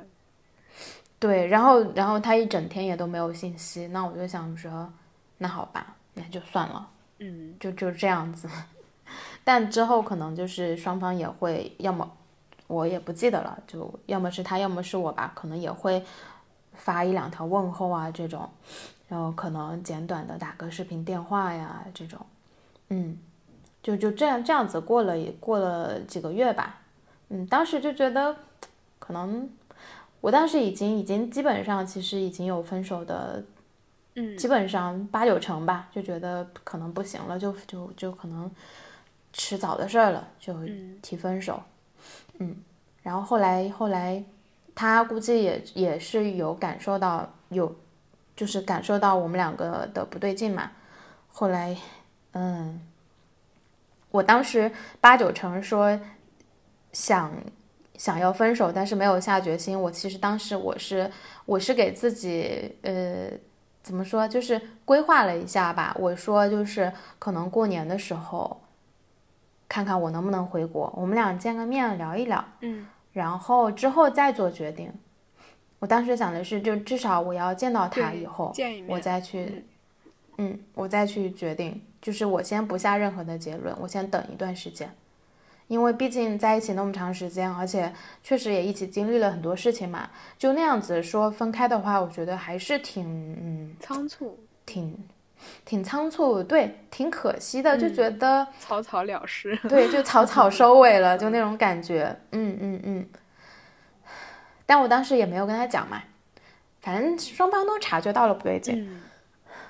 [1.18, 4.92] 对，然后然后他一整天也都没有信息，那我就想着
[5.38, 5.96] 那好吧。
[6.14, 8.48] 那就算了，嗯，就就这样子，
[9.44, 12.11] 但之后可能就是双方也会，要么
[12.66, 16.04] 我也不记得了，就要么是他，要么是我吧，可能也会
[16.74, 18.50] 发一两条问候啊这种，
[19.08, 22.18] 然后可能简短的打个视频电话呀这种，
[22.88, 23.16] 嗯，
[23.80, 26.80] 就就这样这样子过了也过了几个月吧，
[27.28, 28.36] 嗯，当时就觉得
[28.98, 29.48] 可能
[30.20, 33.44] 我当时已经已经基本上其实已经有分手的。
[34.16, 38.50] 嗯，基本上八九成吧，就觉得可能不行了，就就就可能
[39.32, 40.52] 迟早的事儿了，就
[41.00, 41.62] 提分手。
[42.38, 42.56] 嗯，
[43.04, 44.22] 然后后来后来，
[44.74, 47.72] 他估计也也是有感受到有，
[48.34, 50.72] 就是感受到我们两个的不对劲嘛。
[51.28, 51.76] 后来，
[52.32, 52.80] 嗯，
[54.11, 55.96] 我当时八九成说
[56.92, 57.32] 想
[57.94, 59.80] 想要分手，但是没有下决心。
[59.80, 61.08] 我其实当时我是
[61.46, 63.30] 我是给自己呃。
[63.91, 64.28] 怎么说？
[64.28, 65.93] 就是规划了一下吧。
[65.99, 68.61] 我说，就是可能过年的时候，
[69.68, 72.45] 看看我能不能回国，我们俩见个面聊一聊。
[72.61, 74.93] 嗯，然后之后再做决定。
[75.80, 78.55] 我当时想的是，就至少我要见到他以后，
[78.86, 79.64] 我再去，
[80.38, 81.82] 嗯，我再去决定。
[82.01, 84.95] 就是我先不下任何的结论，我先等一段时间。
[85.70, 87.92] 因为毕竟在一起那么长时间，而且
[88.24, 93.06] 确实也一起经历了很多事情嘛，就那样子说分开的话，我觉得还是挺
[93.40, 94.98] 嗯仓促，挺
[95.64, 103.08] 挺仓促，对，挺可惜的，就觉得草草了事，对，就草草收尾了，就那种感觉，嗯嗯嗯。
[104.66, 106.02] 但我当时也没有跟他讲嘛，
[106.80, 109.00] 反正双方都察觉到了不对劲。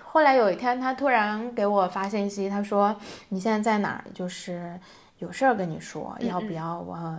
[0.03, 2.97] 后来有一天，他突然给我发信息，他说
[3.29, 4.05] ：“你现在在哪儿？
[4.13, 4.77] 就是
[5.21, 7.19] 有事儿跟你说，要不要我？”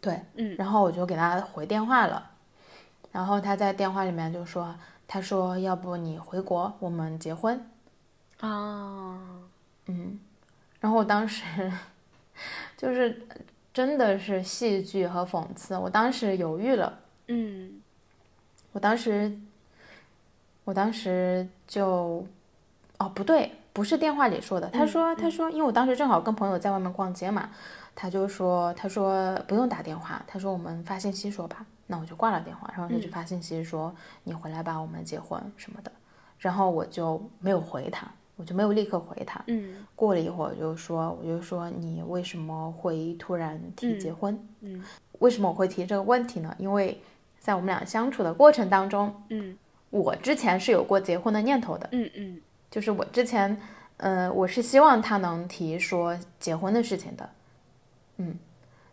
[0.00, 2.30] 对，嗯，然后我就给他回电话了，
[3.12, 4.74] 然后他在电话里面就说
[5.06, 7.60] ：“他说要不你回国，我们结婚。”
[8.40, 9.18] 啊，
[9.86, 10.18] 嗯，
[10.78, 11.70] 然后我当时
[12.76, 13.26] 就是
[13.74, 17.82] 真的是戏剧和讽刺，我当时犹豫了，嗯，
[18.72, 19.38] 我当时。
[20.64, 22.24] 我当时就，
[22.98, 24.68] 哦，不对，不是电话里说的。
[24.70, 27.50] 他说，他说，因为我当时正好跟朋友在外面逛街嘛，
[27.94, 31.64] 他就说，他说不用打电话，他说我们发信息说吧。
[31.86, 33.92] 那我就挂了电话，然后他就发信息说
[34.22, 35.90] 你回来吧，我们结婚什么的。
[36.38, 38.06] 然后我就没有回他，
[38.36, 39.42] 我就没有立刻回他。
[39.46, 39.84] 嗯。
[39.96, 44.38] 过了一会儿，我就说，我就说你为什么会突然提结婚？
[44.60, 44.82] 嗯。
[45.18, 46.54] 为什么我会提这个问题呢？
[46.58, 47.02] 因为
[47.38, 49.56] 在我们俩相处的过程当中，嗯。
[49.90, 52.40] 我之前是有过结婚的念头的，嗯嗯，
[52.70, 53.60] 就是我之前，
[53.96, 57.28] 呃，我是希望他能提说结婚的事情的，
[58.18, 58.38] 嗯，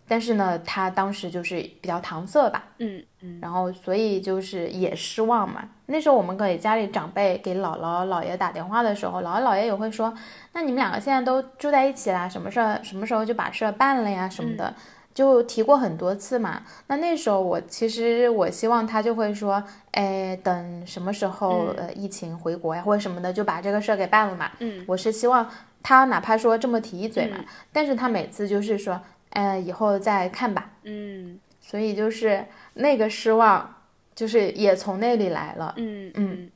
[0.08, 5.70] 但是呢，他当时就是比较搪塞吧，嗯嗯，然后所以就是也失望嘛。
[5.86, 10.14] 那时候我们给家里长辈给姥姥姥爷打电话的时候，姥姥姥爷也会说，
[10.54, 14.74] 那你们两个现在都住在一起啦，什么事儿什么时候就把事儿办了呀什么的。
[15.18, 24.52] 就提过很多次嘛，那那时候我其实我希望他就会说，哎，等什么时候呃疫情回国呀或者什么的，就把这个事儿给办了嘛。
[24.60, 25.50] 嗯，我是希望
[25.82, 27.44] 他哪怕说这么提一嘴嘛，
[27.74, 29.02] 但是他每次就是说，
[29.32, 30.70] 哎，以后再看吧。
[30.84, 32.46] 嗯，所以就是
[32.76, 33.74] 那个失望，
[34.14, 35.74] 就是也从那里来了。
[35.78, 36.52] 嗯嗯，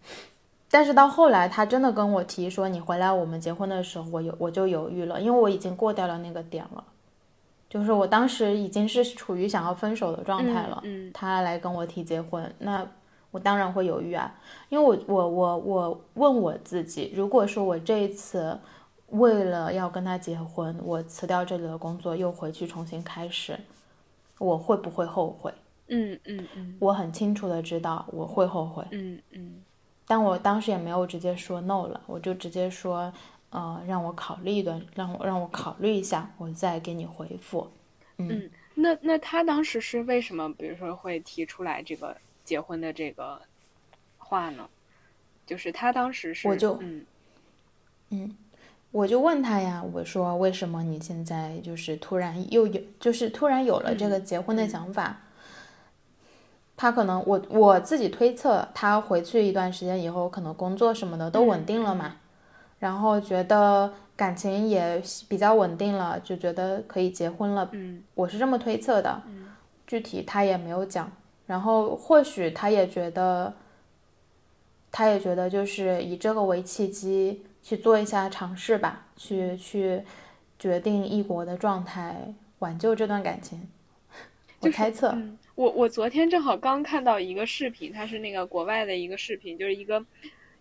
[0.69, 6.83] 但是到后来他真的跟我提说你回来我们结婚的时候，我有我就犹豫了，因为我已经过掉了那个点了。
[7.71, 12.85] 就是我当时已经是处于想要分手的状态了，嗯，他来跟我提结婚，那
[13.31, 14.29] 我当然会犹豫啊，
[14.67, 18.59] 因为我我我我问我自己，如果说我这一次
[19.07, 23.57] 为了要跟他结婚，我辞掉这里的工作，又回去重新开始，
[24.37, 25.53] 我会不会后悔？
[25.87, 29.61] 嗯嗯嗯，我很清楚的知道我会后悔，嗯嗯，
[30.05, 33.13] 但我当时也没有直接说 no 了，我就直接说。
[33.51, 37.69] 呃，让我考虑一段，让我让我考虑一下，我再给你回复。
[38.17, 43.41] 嗯，那那他当时是为什么，比如说会提出来这个结婚的这个
[44.17, 44.67] 话呢？
[45.45, 47.05] 就是他当时是，我就嗯
[48.11, 48.37] 嗯，
[48.91, 55.23] 我就问他呀，我说为什么你现在就是突然又有，就是突然有了这个结婚的想法？
[56.77, 62.15] 他可能我我自己推测，他回去一段时间以后，可能工作什么的都稳定了嘛。
[62.81, 67.69] 然后觉得感情也比较稳定了，就觉得可以结婚了。
[67.73, 69.21] 嗯，我是这么推测的。
[69.27, 69.49] 嗯，
[69.85, 71.11] 具体他也没有讲。
[71.45, 73.53] 然后或许他也觉得，
[74.91, 80.01] 他也觉得就是以这个为契机去做一下尝试吧，去去
[80.57, 83.69] 决定异国的状态，挽救这段感情。
[84.61, 85.15] 我猜测。
[85.53, 90.03] 我我昨天正好刚看到一个视频，它是那个国外的一个视频，就是一个。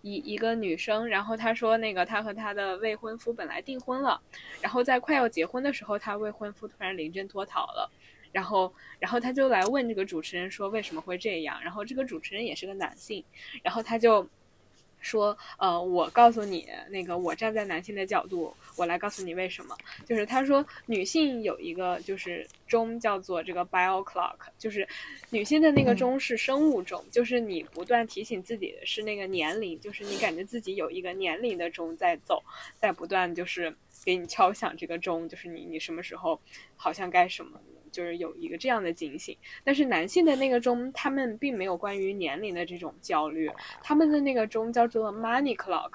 [0.03, 4.21] 一一个女生，然后她说，那个她和她的未婚夫本来订婚了，
[4.61, 7.91] 然后在快要结婚的时候，她未婚夫突然临阵脱逃了，
[8.33, 13.25] 然后，然后她就来问这个主持人说为什么会这样，然后这个主持人也是个男性，
[13.63, 14.29] 然后他就。
[15.01, 19.77] 说，呃，我告诉你，那个我站在男性的角度，我来告诉你为什么。
[20.07, 24.87] 就是他说，女性有一个就是钟叫做这个 bio clock，就是
[25.31, 32.43] 女性的那个钟是生物钟，就是你不断提醒自己的是那个年龄，就是你感觉自己有一个年龄的钟在走，
[32.79, 33.75] 在不断就是
[34.05, 36.41] 给你敲响这个钟，就是你你什么时候
[36.77, 37.61] 好像该什么。
[37.91, 43.51] 就是有一个这样的警醒，但是男性的那个钟，他们并没有关于年龄的这种焦虑，
[43.83, 45.93] 他们的那个钟叫做 money clock，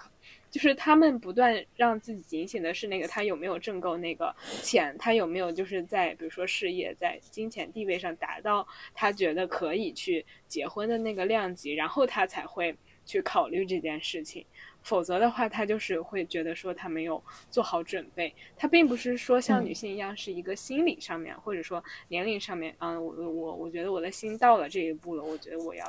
[0.50, 12.76] 就是他们不断让自己警醒的是那个他有没有挣够那个钱，他有没有就是在比如说事业在金钱地位上达到他觉得可以去结婚的那个量级，然后他才会
[13.06, 14.46] 去考虑这件事情。
[14.86, 18.31] 否则的话，他就是会觉得说他没有做好准备。
[18.55, 25.83] 他并不是说像女性一样是一个心理上面，或者说年龄上面，嗯，我我我觉得我的心到了这一步了，我觉得我要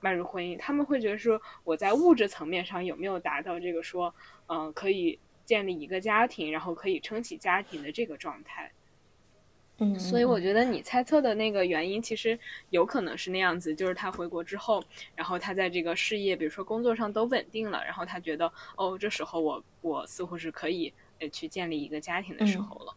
[0.00, 0.58] 迈入婚姻。
[0.58, 4.12] 他们会觉得说我在物质层面上有没有达到这个说，
[4.46, 8.72] 嗯，可以建立一个家庭，然后可以撑起家庭的这个状态。
[9.80, 12.36] 嗯，所以我觉得你猜测的那个原因，其实
[12.70, 14.82] 有可能是那样子，就是他回国之后，
[15.14, 22.94] 然后他在这个事业，比如说工作上都稳定了，然后他觉得，哦，这时候我我似乎是可以呃去建立一个家庭的时候了。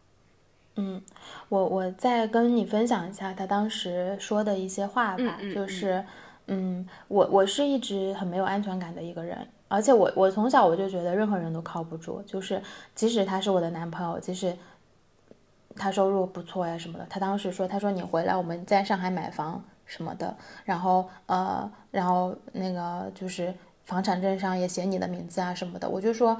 [0.74, 1.00] 嗯，
[1.48, 6.04] 我我再跟你分享一下他当时说的一些话吧，就是，
[6.48, 12.60] 嗯，我我是一直很没有安全感的一个人，而且我我从小我就觉得任何人都靠不住，就是
[12.92, 14.52] 即使他是我的男朋友，即使。
[15.76, 17.06] 他收入不错呀，什么的。
[17.08, 20.36] 他当时说：“他说你回来，我们在上海买房什么的。
[20.64, 23.54] 然后呃，然后那个就是
[23.84, 26.36] 房产证上也写你的名字啊什么的。”我就说：“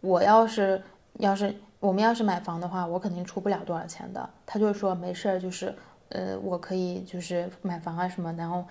[0.00, 0.82] 我要是
[1.18, 5.74] 要是我们要是买房的话，我肯定出不了多少钱的。”他就说：“没事儿，就是
[6.10, 8.64] 呃，我可以就是买房啊什么，然后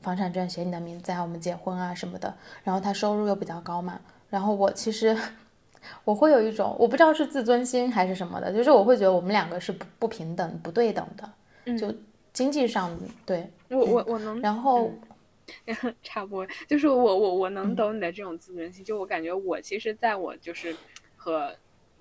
[0.00, 2.34] 房产证写你的名字啊，我们结婚啊什么的。
[2.62, 3.98] 然后他收入又比较高嘛。
[4.28, 5.16] 然后我其实。”
[6.04, 11.94] 我会有一种我不知道是自尊心还是什么的，就是我会觉得我们两个是不不平等、不对等的，就
[12.32, 13.50] 经济上对。
[13.68, 14.92] 我我我能，然后
[16.02, 18.84] 差不多，就是我我我能懂你的这种自尊心。
[18.84, 20.74] 就我感觉我其实在我就是
[21.16, 21.54] 和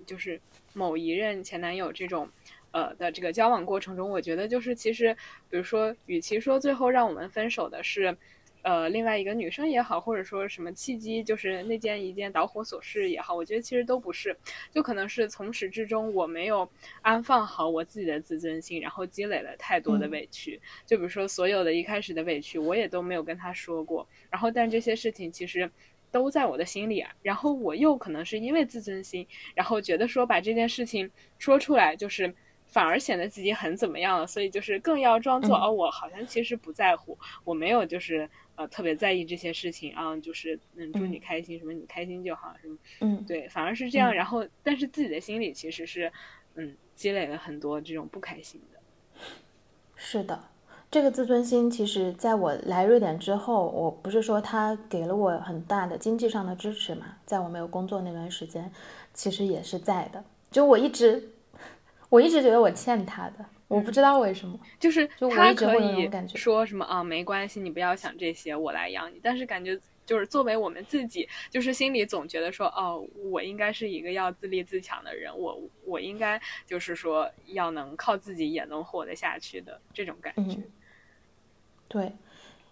[0.06, 0.40] 就是
[0.74, 2.30] 某一任前男友这种
[2.72, 5.16] 呃的这个交往过程中，我觉得就是其实
[5.50, 8.18] 比如说，与其说最后让我们分手的是。
[8.66, 14.36] 呃，另外一个女生也好，或者说什么契机，就是那件一件导火索事也好，我觉得其实都不是，
[14.72, 16.68] 就可能是从始至终我没有
[17.04, 20.60] 安放好我自己的自尊心，然后积累了太多的委屈。
[20.84, 25.70] 就比如说所有的一开始的委屈，我也都没有跟他说过，然后但这些事情其实
[26.10, 31.08] 都在我的心里啊，然后我又可能是因为自尊心，然后觉得说把这件事情
[31.38, 32.34] 说出来，就是
[32.66, 38.28] 反而显得自己很怎么样了，所以就是更要装作哦，我好像其实不在乎，我没有就是。
[38.56, 44.14] 呃，特别在意这些事情啊，就是嗯，祝你开心，什么你开心就好，什么嗯，对，反而是这样。
[44.14, 46.12] 然后，但是自己的心里其实是
[46.56, 48.80] 嗯，积累了很多这种不开心的。
[49.96, 50.50] 是的，
[50.90, 58.72] 这个自尊心，其实在我来瑞典之后，我不是说他给了我很大的经济上的支持嘛，在我没有工作那段时间，
[59.14, 60.24] 其实也是在的。
[60.52, 61.32] 就我一直，
[62.10, 63.46] 我一直觉得我欠他的。
[63.68, 69.20] 我不知道为什么，就是他可以说什么啊，没关系，你不要想这些，我来养你。
[69.24, 80.60] 但是感觉就是作为我们自己，就是心里总觉得说，哦，我应该是一个要自立自强的人，我我应该就是说要能靠自己也能活得下去的这种感觉。
[81.88, 82.12] 对，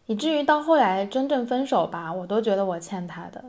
[0.06, 3.44] 以至于到后来真正分手吧，我都觉得我欠他的，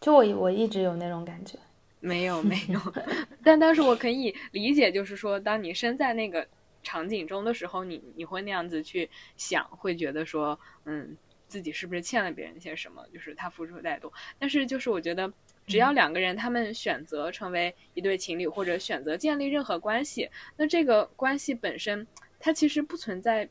[0.00, 1.56] 就我我一直有那种感觉。
[2.00, 2.80] 没有没有，
[3.44, 6.46] 但但是我可以理解，就是说，当你身在那个
[6.82, 11.14] 场景中的时候，你你会那样子去想，会觉得说，嗯，
[11.46, 13.04] 自己是不是欠了别人一些什么？
[13.12, 14.10] 就是他付出太多。
[14.38, 15.30] 但是就是我觉得，
[15.66, 22.06] 只要两个人他们选择成为一对情侣，或者选择建立任何关系，那这个关系本身
[22.38, 23.46] 它其实不存在，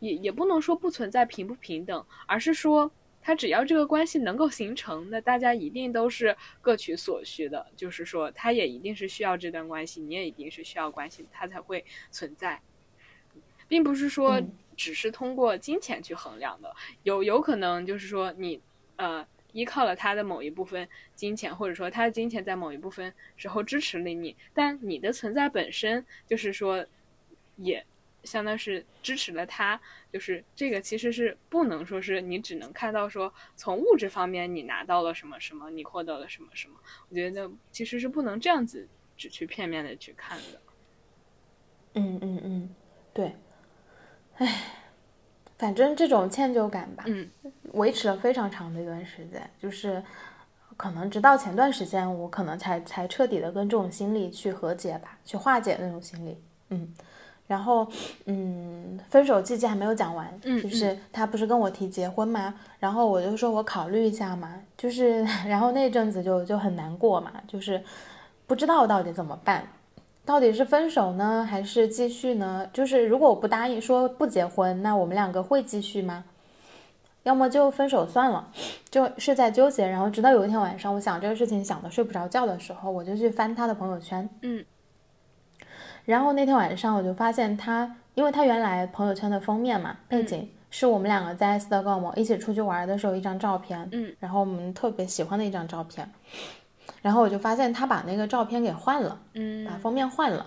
[0.00, 2.90] 也也不能说不存在平不平等，而是说。
[3.26, 7.66] 他只要这个关系能够形成，那大家一定都是各取所需的。
[7.74, 12.62] 就是说，他也一定是需要这段关系，你也一定是需要关系，他才会存在，
[13.66, 14.40] 并不是说
[14.76, 16.72] 只是通过金钱去衡量的。
[17.02, 18.60] 有有可能就是说，你
[18.94, 26.86] 呃依靠了他的某一部分金钱，或者说他的金钱在某一部分时候支持了你，但你的存在本身就是说
[27.56, 27.84] 也。
[28.26, 29.80] 相当是支持了他，
[30.12, 36.74] 就是这个其实是不能说是你只能看到说从物质方面你拿到了什么什么，你获得了什么什么。
[37.08, 40.60] 我觉得其实是不能这样子只去片面的去看的。
[41.94, 42.74] 嗯嗯嗯，
[43.14, 43.34] 对。
[44.38, 44.62] 唉，
[45.56, 47.30] 反正这种歉疚感吧，嗯，
[47.72, 50.04] 维持了非常长的一段时间，就是
[50.76, 56.92] 可能直到前段时间，我可能才才彻底的跟这种心理去和解吧，去化解那种心理，嗯。
[57.46, 57.86] 然后，
[58.24, 60.28] 嗯，分手季节还没有讲完，
[60.62, 62.54] 就是他不是跟我提结婚吗？
[62.80, 67.80] 然后我就说我考虑一下嘛，就是， 然后那阵子就就很难过嘛，就是
[68.46, 69.64] 不知道到底怎么办，
[70.24, 72.68] 到底是分手呢，还是继续呢？
[72.72, 76.24] 就是如果我不答应说不结婚，那我们两个会继续吗？
[77.22, 78.48] 要么就分手算了，
[78.90, 79.86] 就是在纠结。
[79.86, 84.64] 然后直到有一天晚上，我想这个事情想的睡不着觉的时候，我就去翻他的朋友圈，嗯。
[86.06, 96.08] 然后那天晚上我就发现他，因为他原来朋友圈的封面嘛，背景是我们两个在 Stockholm 一起出去玩的时候一张照片，嗯，然后我们特别喜欢的一张照片，
[97.02, 100.46] 然后我就发现他把那个照片给换了，嗯，把封面换了，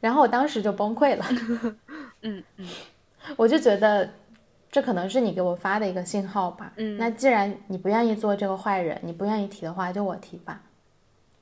[0.00, 1.24] 然后我当时就崩溃了，
[2.22, 2.66] 嗯嗯，
[3.36, 4.08] 我就觉得
[4.70, 10.62] 这可能是你给我发的一个信号吧，嗯，那既然你不愿意做这个坏人，你不愿意提的话，就我提吧。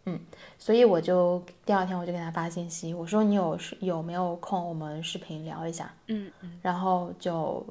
[0.08, 0.20] 嗯，
[0.56, 5.92] 所以我就第二天我就给他发信息，我说你有有没有空，我们视频聊一下。
[6.06, 7.64] 嗯嗯，然后就，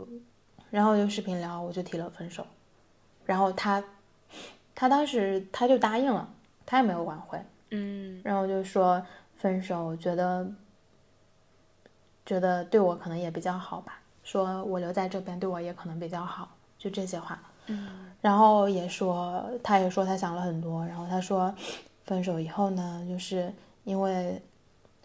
[0.69, 2.45] 然后就视频聊，我就提了分手，
[3.25, 3.81] 然后他，
[4.75, 6.29] 他当时他就答应了，
[6.65, 7.41] 他也没有挽回。
[7.71, 9.01] 嗯，然后就说
[9.37, 10.45] 分手，觉得
[12.25, 17.41] 觉得对我可能也比较好吧，说我留在这边对我也可能比较好，就这些话。
[17.67, 21.53] 嗯，然后也说，他也说他想了很多，然后他说
[22.05, 23.51] 分手以后呢，就是
[23.83, 24.41] 因为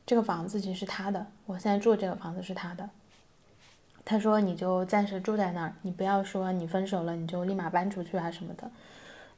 [0.06, 2.88] 这个房子其实是他的，我现在住这个房子是他的。
[4.04, 8.70] 他说你就暂时住在那儿，你不要说你分手了你就立马搬出去啊什么的。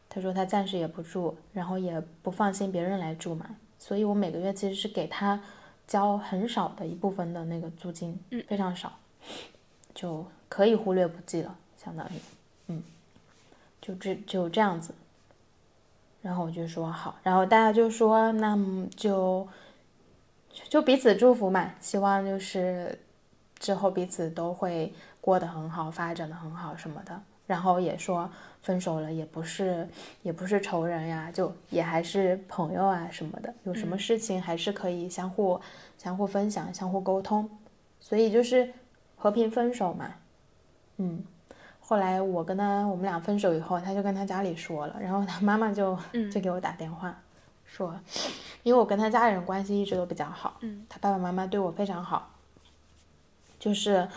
[0.08, 5.40] 他说他暂时也不住，然后也不放心别人来住嘛，所以我每个月其实是给他
[5.86, 8.98] 交很少的一部分的那个租金，嗯，非常少，
[9.94, 12.12] 就可以忽略不计了，相当于，
[12.68, 12.82] 嗯，
[13.80, 14.94] 就这就这样子。
[16.22, 19.46] 然后我就说好，然后大家就说那么就
[20.68, 22.98] 就彼此祝福嘛，希望就是
[23.58, 27.20] 之后彼此都会过得很好，发展的很好什么的。
[27.44, 28.30] 然后也说
[28.62, 29.86] 分手了也不是
[30.22, 35.60] 也不是仇人呀，就也还是朋友啊什么的，有什么事情还是可以相互
[35.98, 37.50] 相互分享、相互沟通，
[38.00, 38.72] 所以就是
[39.16, 40.14] 和平分手嘛。
[40.98, 41.22] 嗯，
[41.92, 45.94] 后来我跟他我们俩分手以后，他就跟他家里说了，然后他妈妈就
[46.32, 47.14] 就给我打电话
[47.66, 47.94] 说，
[48.62, 52.30] 因为我跟他家里人关系一直都比较好，嗯，他爸爸妈妈对我非常好，
[53.58, 54.08] 就是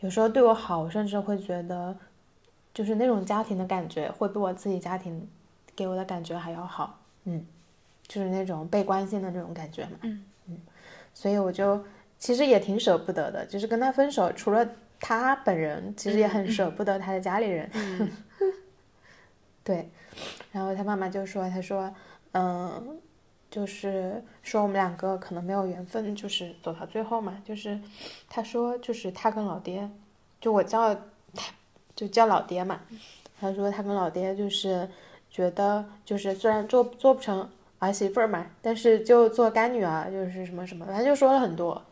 [0.00, 1.94] 有时候对我好，我甚至会觉得。
[2.74, 5.28] 就是那种家庭的感觉，会比我自己家庭
[5.74, 7.44] 给我的感觉还要好，嗯，
[8.06, 10.24] 就是那种被关心的那种感觉嘛，嗯。
[10.46, 10.56] 嗯，
[11.12, 11.84] 所以我就
[12.20, 14.64] 其实也挺舍不得的，就是跟他分手，除了
[15.00, 17.70] 他本人，其实也很舍不得他的家里人，
[19.64, 19.90] 对，
[20.52, 21.94] 然后他妈妈就说，他说，
[22.32, 22.98] 嗯，
[23.50, 27.80] 就是说我们两个可能没有缘分，就是走到最后嘛，就是
[28.28, 29.90] 他说，就是他跟老爹，
[30.40, 30.94] 就我叫
[31.34, 31.52] 他。
[31.96, 32.78] 就叫老爹嘛，
[33.40, 34.88] 他说他跟老爹就是
[35.28, 41.84] 觉得就是虽然做做不成儿媳妇儿嘛，但是就做干女儿就是什么什么，反正就说了很多。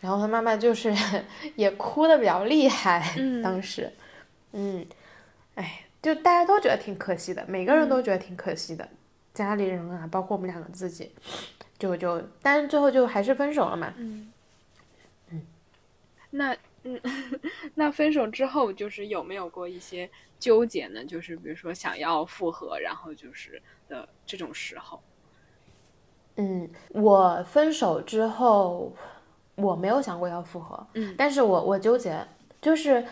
[0.00, 0.94] 然后他妈妈就是
[1.56, 3.92] 也哭的比较厉害，当时，
[4.52, 4.84] 嗯，
[5.54, 8.88] 哎，就大家都觉得挺可惜的，每个人都觉得挺可惜的，
[9.32, 11.12] 家里人啊，包括我们两个自己，
[11.78, 13.94] 就就，但是最后就还是分手了嘛。
[13.96, 14.32] 嗯
[15.30, 15.42] 嗯，
[16.30, 16.56] 那。
[16.82, 16.98] 嗯，
[17.76, 21.04] 那分手之后就是有没有过一些纠结呢？
[21.04, 24.98] 就是比如说想要复合，然后就是的这种时候。
[26.36, 28.96] 嗯，我分手之后
[29.60, 32.18] 我没有想过要复合，嗯，但是我我纠结，
[32.62, 33.04] 就是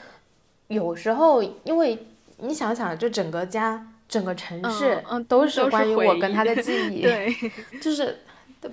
[0.69, 2.07] 有时候因为
[2.39, 7.35] 你想想，就整个家、整个城市，嗯，都是关于我跟他的记忆，对，
[7.81, 8.19] 就是。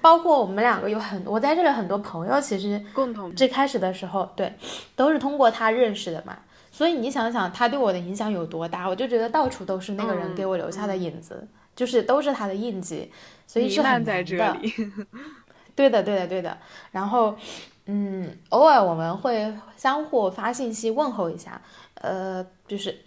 [0.02, 4.52] 包括我们两个有很，我在这里很多朋友，其实共同最开始的时候，对，
[4.96, 6.36] 都是通过他认识的嘛。
[6.72, 13.12] 所以你想想，他对我的影响有多大，我就觉得到处都是那个人给我留下的影子，就是都是他的印记，
[13.46, 14.74] 所以是很在这里。
[15.76, 16.58] 对的，对的，对的。
[16.92, 17.36] 然后，
[17.86, 21.62] 嗯，偶尔我们会相互发信息问候一下，
[21.96, 22.98] 呃，就是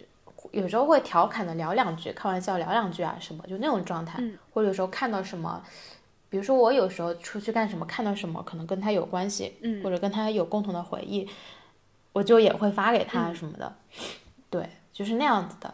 [0.51, 4.21] 有时候会调侃的聊两句，开玩笑聊两句啊什么，就那种状态。
[4.53, 5.61] 或者有时候看到什么。
[6.31, 11.27] 比如说我有时候出去干什么，看到什么可能跟他有关系，嗯，或者跟他有共同的回忆，
[12.13, 13.73] 我就也会发给他什么的，
[14.47, 15.73] 对，就是那样子的。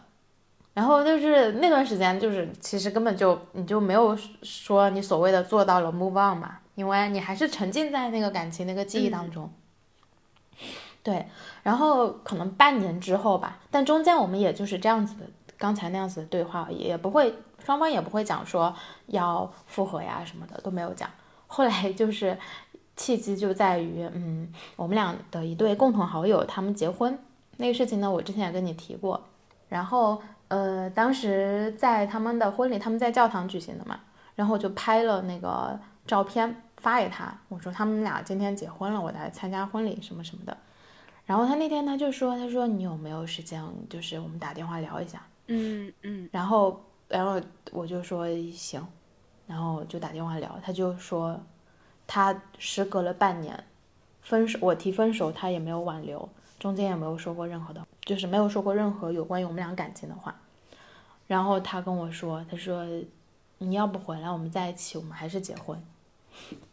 [0.72, 9.52] 然后就是那段时间，就是其实根本就你就没有说你所谓的做到了 move on 嘛，因为你还是沉浸在那个感情那个记忆当中。
[11.02, 11.26] 对，
[11.64, 15.26] 然后可能半年之后吧，但中间我们也就是这样子的，
[15.58, 17.34] 刚才那样子的对话，也不会。
[17.64, 18.72] 双方也不会讲说
[19.06, 21.10] 要复合呀什么的都没有讲。
[21.48, 22.38] 后来就是
[22.94, 27.18] 契机就在于，嗯，我们俩的一对共同好友他们结婚
[27.56, 29.20] 那个事情呢，我之前也跟你提过。
[29.68, 33.98] 然后呃，当时在他们的婚礼，他们在教堂举行的嘛，
[34.36, 40.56] 然后我就拍了那个照片发给他，我说他们俩今天结婚了，我来参加婚礼什么什么的。
[41.24, 45.26] 然后他那天他就说，他说你有没有时间，就是我们打电话聊一下。
[45.46, 46.82] 嗯嗯，然后。
[47.08, 48.84] 然后我就说行，
[49.46, 51.40] 然后就打电话聊，他就说，
[52.04, 53.62] 他时隔了半年，
[54.22, 60.34] 分手，我提分手，他也没有挽留，中间也没有说过任何的，就是没有说过任何有关于我们俩感情的话。
[61.28, 62.84] 然后他跟我说，他说，
[63.58, 65.80] 你要不回来，我们在一起，我们还是结婚。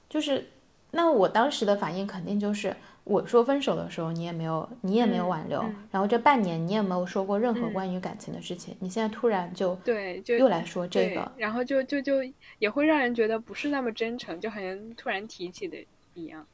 [0.10, 0.50] 就是
[0.92, 12.16] 那我当时的反应肯定就是，我说分手的时候，你也没有，你也没有挽留，嗯然后这半年你也没有说过任何关于感情的事情，你现在突然就对，就又来说这个，然后就就就
[12.60, 15.78] 也会让人觉得不是那么真诚，就好像突然提起的
[16.14, 16.46] 一样。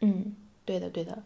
[0.00, 0.34] 嗯，
[0.64, 1.22] 对的对的。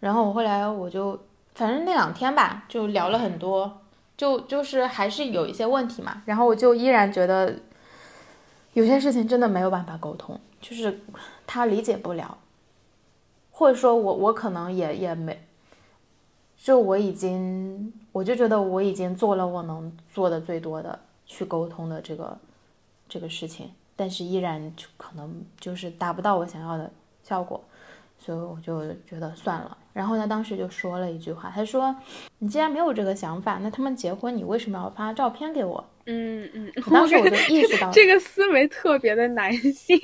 [0.00, 1.20] 然后我后来我就
[1.54, 3.82] 反正那两天吧，就聊了很多，
[4.16, 7.58] 就就是还是有一些问题嘛，然后我就依然觉得
[8.74, 10.98] 有些事情真的没有办法沟通，就是
[11.46, 12.38] 他理解不了，
[13.50, 15.38] 或者说我我可能也也没，
[16.56, 22.38] 就我已经我就觉得我已经做了我能做的最多的去沟通的这个
[23.06, 26.90] 这个事情，但是依然就可能就是达不到我想要的
[27.22, 27.62] 效果。
[28.16, 29.76] 所以我就觉得算了。
[29.92, 31.94] 然后他当时就说了一句话，他说
[32.38, 39.98] ：“你既然没有这个想法，那他们结婚你为什么要发照片给我嗯嗯，？”当时我就意识到， 这个思维特别的男性，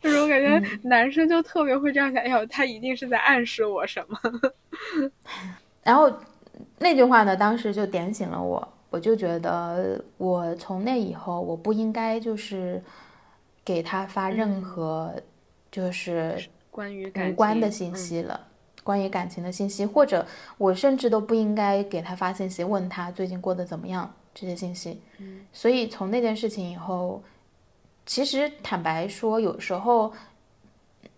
[0.00, 4.18] 就是我感觉嗯男生就特别会这样想，哎呦，他一定是在暗示我什么。
[5.82, 6.12] 然后
[6.78, 12.82] 那句话呢，当时就点醒了我，我就觉得我从那以后，我不应该就是
[13.64, 15.14] 给他发任何
[15.70, 16.38] 就是
[16.70, 18.48] 关于感无关的信息了。
[18.82, 20.26] 关于感情的信息，或者
[20.58, 25.00] 我甚至都不应该给他发信息，问他最近过得怎么样这些信息。
[25.18, 27.22] 嗯所以从那件事情以后，
[28.06, 30.12] 其实坦白说，有时候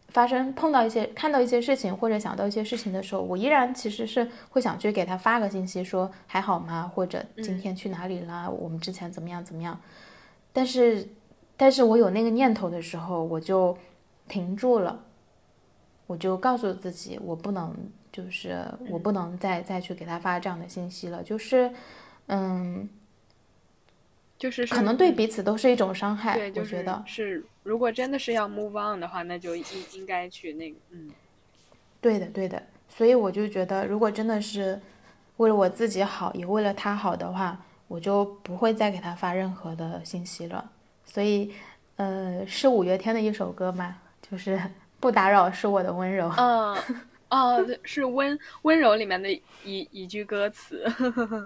[0.09, 6.91] 发生碰到一些看到一些事情或者想到一些事情的时候，我依然其实是会想去给他发个信息，说还好吗？
[6.95, 8.49] 或者今天去哪里啦？
[8.49, 9.79] 我们之前怎么样怎么样？
[10.53, 11.09] 但是，
[11.57, 13.77] 但是我有那个念头的时候，我就
[14.29, 15.03] 停住了。
[16.07, 17.75] 我就告诉自己，我不能，
[18.13, 21.69] 就是我不能再再去给他发这样的信息了，就是，
[22.29, 22.89] 嗯，
[24.39, 31.11] 就是是可能对彼此都是一种伤害，对，就是我觉得，是，如果真的是要 move on 的话，那就应应该去那个，嗯
[32.01, 32.63] 对的，对的。
[32.89, 34.81] 所以我就觉得，如果真的是
[35.39, 37.59] 为了我自己好，也为了他好的话，
[37.89, 40.71] 我就不会再给他发任何的信息了。
[41.05, 41.53] 所以，
[41.97, 43.97] 呃，是五月天的一首歌嘛，
[44.31, 44.61] 就是
[45.01, 46.31] 不打扰是我的温柔。
[46.39, 46.77] 嗯
[47.29, 49.29] 哦，是温温柔里面的
[49.65, 50.87] 一一句歌词，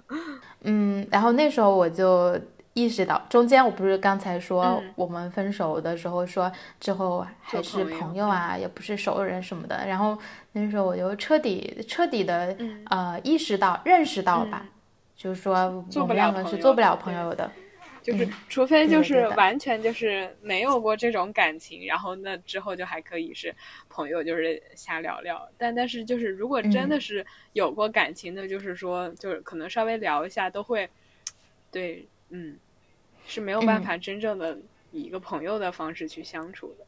[0.62, 2.38] 嗯，然后那时候我就
[2.74, 9.86] 意识到，中间我不是刚才说嗯我们分手的时候说之后还是朋友啊，也不是熟人什么的。
[9.86, 10.16] 然后
[10.52, 14.64] 那时候我就彻底彻底的、嗯呃意识到认识到吧，
[15.16, 17.50] 就是说我们两个是做不了朋友的。
[18.02, 23.54] 就是嗯除非就是完全就是没有过这种感情，然后那之后就还可以是
[23.90, 25.46] 朋友，就是瞎聊聊。
[25.58, 30.88] 但但是就是如果真的嗯是有过感情的，就是说就是可能稍微聊一下都会，
[31.70, 32.56] 对，嗯，
[33.26, 34.58] 是没有办嗯法真正的
[34.90, 36.84] 以一个朋友的方式去相处的。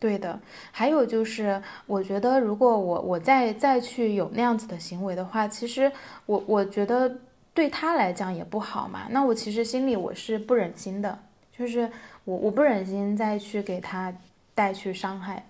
[0.00, 0.38] 对的，
[0.70, 5.90] 还有就是，我觉得如果我我再再去有那样子的行为的话，其实
[6.26, 7.20] 我我觉得
[7.54, 9.06] 对他来讲也不好嘛。
[9.10, 11.18] 那我其实心里我是不忍心的，
[11.56, 11.90] 就是
[12.24, 14.14] 我我不忍心再去给他
[14.54, 15.46] 带去伤害，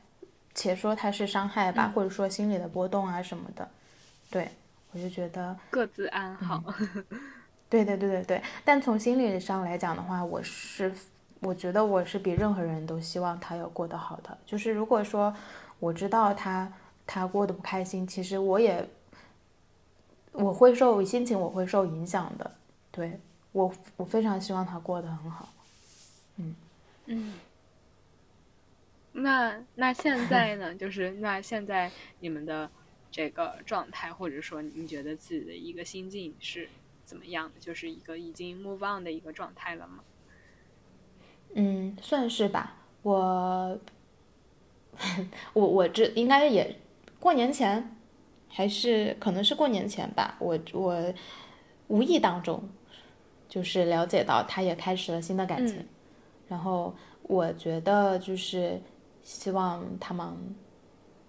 [0.55, 3.69] 且说他是伤害吧，或者说心里的波动啊什么的。
[4.31, 4.49] 对，
[4.93, 6.63] 我就觉得各自安好。
[7.69, 10.93] 对对对对对，但从心理上来讲的话，我是
[11.41, 14.37] 我觉得我是比任何人都希望他要过得好的。
[14.47, 15.35] 就是如果说
[15.81, 16.73] 我知道他
[17.07, 18.89] 他过得不开心，其实我也
[20.33, 22.51] 我会受心情我会受影响的。
[22.91, 23.19] 对
[23.53, 25.49] 我我非常希望他过得很好。
[26.37, 26.55] 嗯
[27.07, 27.35] 嗯，
[29.13, 30.75] 那那现在呢？
[30.79, 31.91] 就是那现在
[32.21, 32.71] 你们的
[33.11, 36.69] 这个状态，或者说你觉得自己的一个心境是
[37.05, 37.61] 怎么样的？
[37.61, 40.01] 就是一个已经 move on 的一个状态了吗？
[41.55, 42.77] 嗯，算是吧。
[43.03, 43.79] 我
[45.53, 46.77] 我我这应该也
[47.21, 47.97] 过年前，
[48.49, 50.37] 还是可能是过年前吧。
[50.41, 51.15] 我我
[51.89, 52.67] 无意当中
[53.49, 55.89] 就是了解到他也开始了新的感情，嗯
[56.49, 58.81] 然后我觉得就是
[59.23, 60.35] 希望他们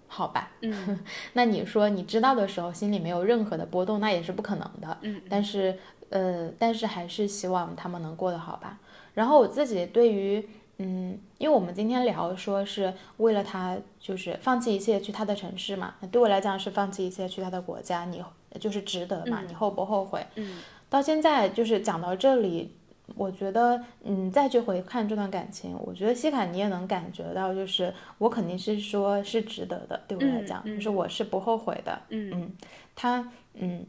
[0.08, 0.50] 好吧。
[0.60, 0.98] 嗯
[1.34, 4.96] 那你说你知道的时候心里没有任何的波动，那也是不可能的。
[5.02, 5.78] 嗯但是
[6.10, 8.78] 呃，但是还是希望他们能过得好吧。
[9.14, 10.46] 然后我自己对于
[10.78, 15.94] 嗯，因为我们今天聊说是为了他，就是放弃一切去他的城市嘛。
[16.00, 18.22] 那对我来讲是放弃一切去他的国家，你
[18.60, 19.40] 就是值得嘛？
[19.42, 20.26] 嗯你后不后悔？
[20.36, 22.72] 嗯到现在就是讲到这里，
[23.14, 31.98] 我觉得，嗯，再去回看这段感情，我觉得西卡你也能感觉到，就是我肯定是说是值得的，对我来讲，嗯嗯就是我是不后悔的。
[32.08, 32.52] 嗯嗯，
[32.94, 33.86] 他，嗯，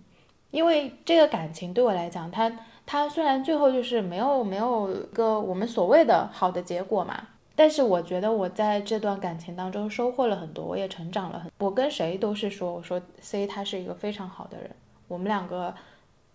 [0.51, 2.51] 因为这个感情对我来讲，他
[2.85, 11.51] 他虽然最后就是没有没有一个我们所谓的好的结果嘛，但是我觉得我在这段感情当中收获了很多，我也成长了很。
[11.57, 14.69] 我跟谁都是说，我说 C 他是一个非常好的人，
[15.07, 15.73] 我们两个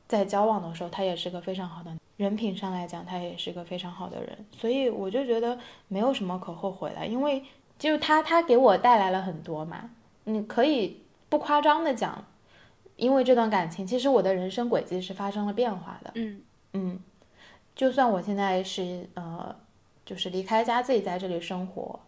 [0.09, 1.99] 在交往的时候，他也是个非常好的人
[2.31, 5.59] 品上来讲，他也是个非常好的人，所以我就觉得
[5.89, 7.43] 没有什么可后悔的，因为
[7.79, 9.91] 就是他他给我带来了很多嘛，
[10.25, 12.25] 你可以不夸张的讲，
[12.97, 16.41] 因为这段感情，其实我的人生轨迹是发生了变化的，嗯
[16.73, 17.01] 嗯，
[17.75, 19.55] 就算我现在是呃。
[20.05, 21.99] 就是离开家自己在这里生活，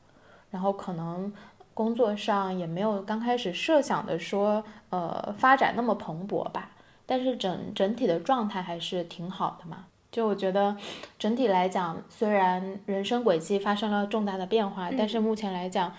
[0.50, 1.32] 然后可能
[1.72, 6.72] 工作上也没有刚开始设想的说，呃，发展那么蓬勃吧。
[7.06, 9.86] 但是整整体的状态还是挺好的嘛。
[10.14, 10.76] 就我觉得
[11.18, 15.92] 整体来讲，虽然人生轨迹发生了重大的变化，但是目前来讲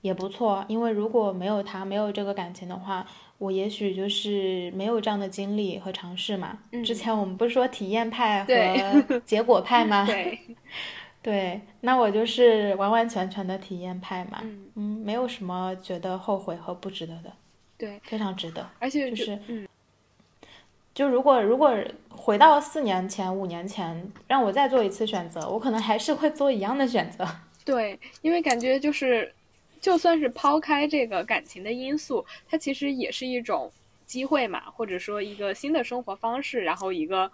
[0.00, 0.64] 也不错。
[0.66, 3.06] 因为如果没有他，没有这个感情的话，
[3.38, 6.58] 我也许就是没有这样的经历和尝试嘛。
[6.84, 10.04] 之前我们不是说体验派和 结果派吗？
[10.04, 10.36] 对。
[11.22, 14.40] 对，那我就是完完全全的体验派嘛，
[14.74, 17.30] 嗯，没有什么觉得后悔和不值得的，
[17.76, 19.68] 对，非常值得，而且就是，嗯，
[20.94, 21.76] 就如果如果
[22.10, 27.26] 回到四年前、五年前，让我再做一次选择，我可能还是会做一样的选择。
[27.64, 29.34] 对，因为感觉就是，
[29.80, 33.70] 就算是抛开这个感情的因素，它其实也是一种
[34.06, 37.30] 机会嘛，或者说一个新的生活方式，然后一个。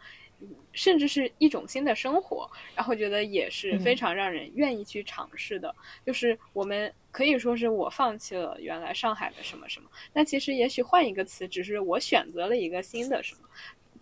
[0.73, 5.75] 甚至是一种新的生活，然后觉得也是非常让人愿意去尝试的。
[6.05, 13.41] 就是我们可以说是我放弃了原来上海的什么什么，那其实也许换一个词，只是我选择了一个新的什么。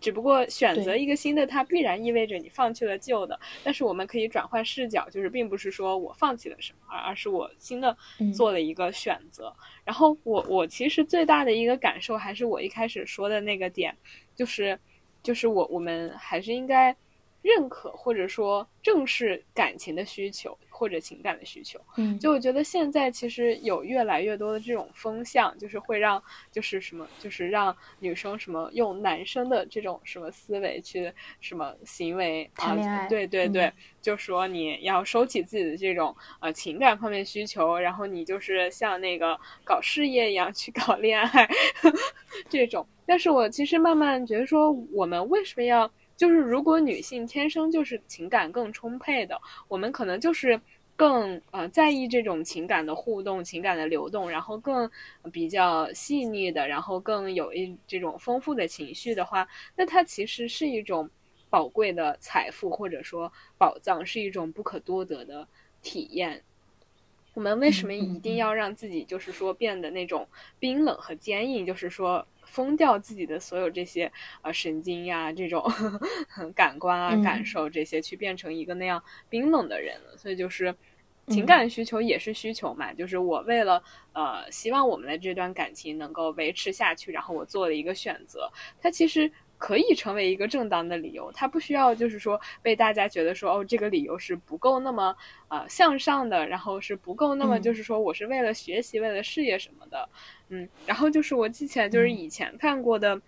[0.01, 3.39] 只不过选择一个新的，它必然意味着你放弃了旧的。
[3.63, 7.95] 但是我们可以转换视角，就是并不是说我放弃了什么，而而是我新的
[8.35, 9.55] 做了一个选择。
[9.85, 13.95] 然后我我其实最大的一个感受还是我一开始说的那个点，
[14.35, 14.77] 就是。
[15.25, 16.95] 就是我，我们还是应该
[17.41, 20.55] 认可或者说正视感情的需求。
[20.77, 21.79] 或者情感的需求。
[21.97, 26.21] 嗯，就我觉得现在其实有越来越多的这种风向，就是会让
[26.51, 33.71] 就是什么，就是让女生什么用男生的这种什么思维去什么行为啊，对对对，
[34.01, 41.49] 就说你要收起自己的这种呃情感方面需求，然后你就是像那个搞事业一样去搞恋爱
[42.49, 42.85] 这种。
[43.07, 50.59] 但是我其实慢慢觉得说，我们为什么要就是，如果女性天生就是情感更充沛的，我们可能就是
[50.95, 54.89] 更呃在意这种情感的互动、情感的流动，然后更
[55.31, 61.09] 比较细腻的，然后更有一这种丰富的情绪的话，那它其实是一种
[61.49, 65.45] 宝贵的财富或者说宝藏，是一种不可多得的
[65.81, 66.41] 体验。
[67.35, 70.27] 我们为什么一定要让自己就是说变得那种
[70.57, 71.63] 冰冷和坚硬？
[71.63, 72.25] 就是说。
[72.47, 74.09] 封掉自己的所有这些
[74.41, 75.61] 呃神经呀，这种
[76.55, 80.15] 感官啊、感受这些，去变成一个那样冰冷的人了。
[80.15, 80.73] 所以就是
[81.27, 82.93] 情感需求也是需求嘛。
[82.93, 83.83] 就是我为了
[84.13, 88.49] 呃希望我们的这段感情能够维持下去，然后我做了一个选择。
[88.79, 89.29] 它其实。
[89.57, 95.15] 可以成为一个正当的理由，它不需要就是说被大家觉得说哦，这个理由是不够那么
[95.47, 100.07] 呃向上的，然后是不够那么就是说我是为了学习、为了事业什么的，
[100.49, 103.19] 嗯，然后就是我记起来就是以前看过的，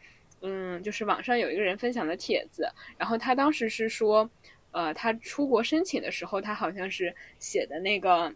[0.42, 4.30] 嗯，就是网上有一个人分享的帖子，然后他当时是说，
[4.72, 8.34] 呃，他出国申请的时候，他好像是写的那个。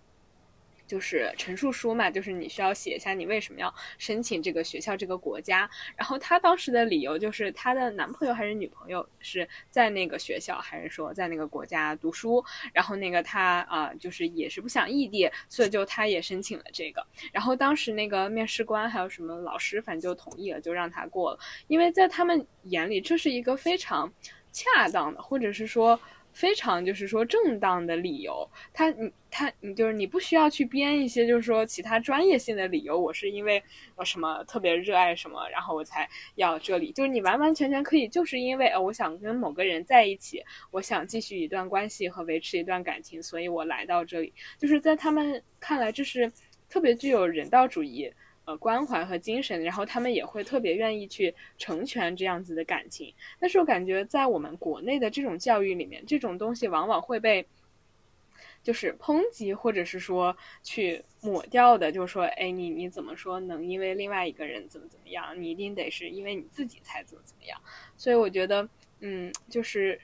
[0.92, 5.70] 就是陈述书嘛，就是你需要写一下你为什么要申请这个学校、这个国家。
[5.96, 12.44] 然后她当时的理由就是她的男朋友还是女朋友是在那个学校，还是说在那个国家读书。
[12.74, 17.02] 然后那个她啊，就是也是不想异地，所以就她也申请了这个。
[17.32, 21.40] 然后当时那个面试官还有什么老师，反正就同意了，就让她过了。
[21.68, 24.12] 因为在他们眼里，这是一个非常
[24.52, 25.98] 恰当的，或者是说。
[26.34, 33.00] 非常就是说正当的理由，他你他你就是你不需要去编一些就是说其他专业性的理由。
[33.00, 33.62] 我是因为
[33.96, 36.92] 我什么特别热爱什么，然后我才要这里。
[36.92, 44.34] 就是你完完全全可以就是因为呃我想跟某个人在一起，我想继续一段关系和维持一段感情，所以我来到这里。
[44.58, 46.32] 就是在他们看来，这是
[46.70, 48.12] 特别具有人道主义。
[48.46, 53.14] 呃，关怀和精神，然后他们也会特别愿意去成全这样子的感情。
[53.40, 57.46] 但是我感觉在我们国内的这种教育里面，这种东西往往会被
[58.64, 61.92] 就是抨击，或者是说去抹掉的。
[61.92, 65.40] 就是说，哎，你你怎么说能因为另外一个人怎么怎么样？
[65.40, 67.62] 你一定得是因为你自己才怎么怎么样？
[67.96, 68.68] 所以我觉得，
[69.02, 70.02] 嗯，就是。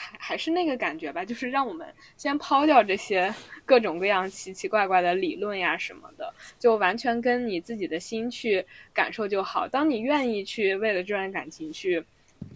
[0.00, 1.86] 还还是那个感觉吧，就是让我们
[2.16, 3.32] 先抛掉这些
[3.66, 9.68] 各种各样奇奇怪怪的理论呀什么的，就完全跟你自己的心去感受就好。
[9.68, 12.02] 当你愿意去为了这段感情去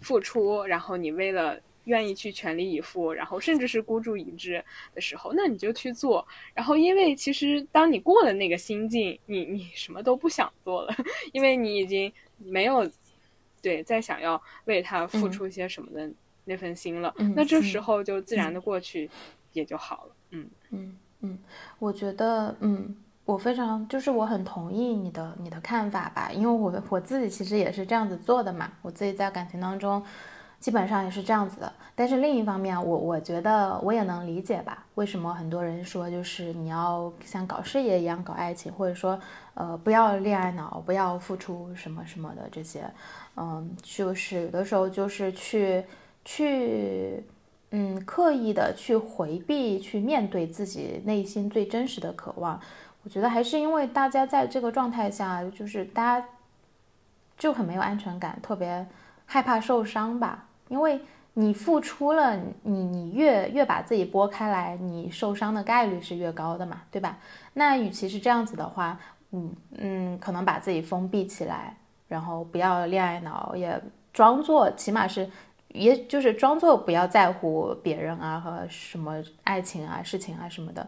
[0.01, 4.63] 付出，然后你为了愿意去全力以赴，然后甚至是孤注一掷
[4.95, 6.27] 的时候，那你就去做。
[6.55, 10.95] 然后，因为其实当你过了那个心境，你你什么都不想做了，
[11.31, 12.89] 因为你已经没有
[13.61, 16.11] 对再想要为他付出一些什么的
[16.45, 17.13] 那份心了。
[17.35, 19.09] 那这时候就自然的过去
[19.51, 20.15] 也就好了。
[20.31, 21.39] 嗯嗯嗯，
[21.79, 22.95] 我觉得嗯。
[23.25, 29.99] 我非常就是我很同意你的你的看法吧，因为我我自己其实也是这样子做的嘛，我自己在感情当中
[30.59, 31.73] 基本上也是这样子的。
[31.95, 39.19] 但是另一方面，我我觉得我也能理解吧，为什么很多人说就是你要像搞事业一样搞爱情，或者说
[39.55, 42.87] 呃不要恋爱脑，不要付出什么什么的这些，
[43.37, 45.83] 嗯，就是有的时候就是去
[46.25, 47.23] 去
[47.71, 52.59] 嗯刻意的去回避去面对自己内心最真实的渴望。
[53.03, 56.27] 我觉得还是因为大家在这个状态下，就是大家
[57.37, 58.85] 就很没有安全感，特别
[59.25, 60.47] 害怕受伤吧。
[60.69, 60.99] 因为
[61.35, 67.19] 你付出了，你你越越把自己拨开来，你受伤的概率是越高的嘛，对吧？
[67.53, 68.99] 那与其是这样子的话，
[69.31, 73.79] 嗯嗯，可能把自己封闭起来，然后不要恋爱脑，也
[74.11, 75.29] 装作起码是，
[75.75, 80.87] 也就是装作不要在乎别人啊和什么爱情啊、事情啊什么的。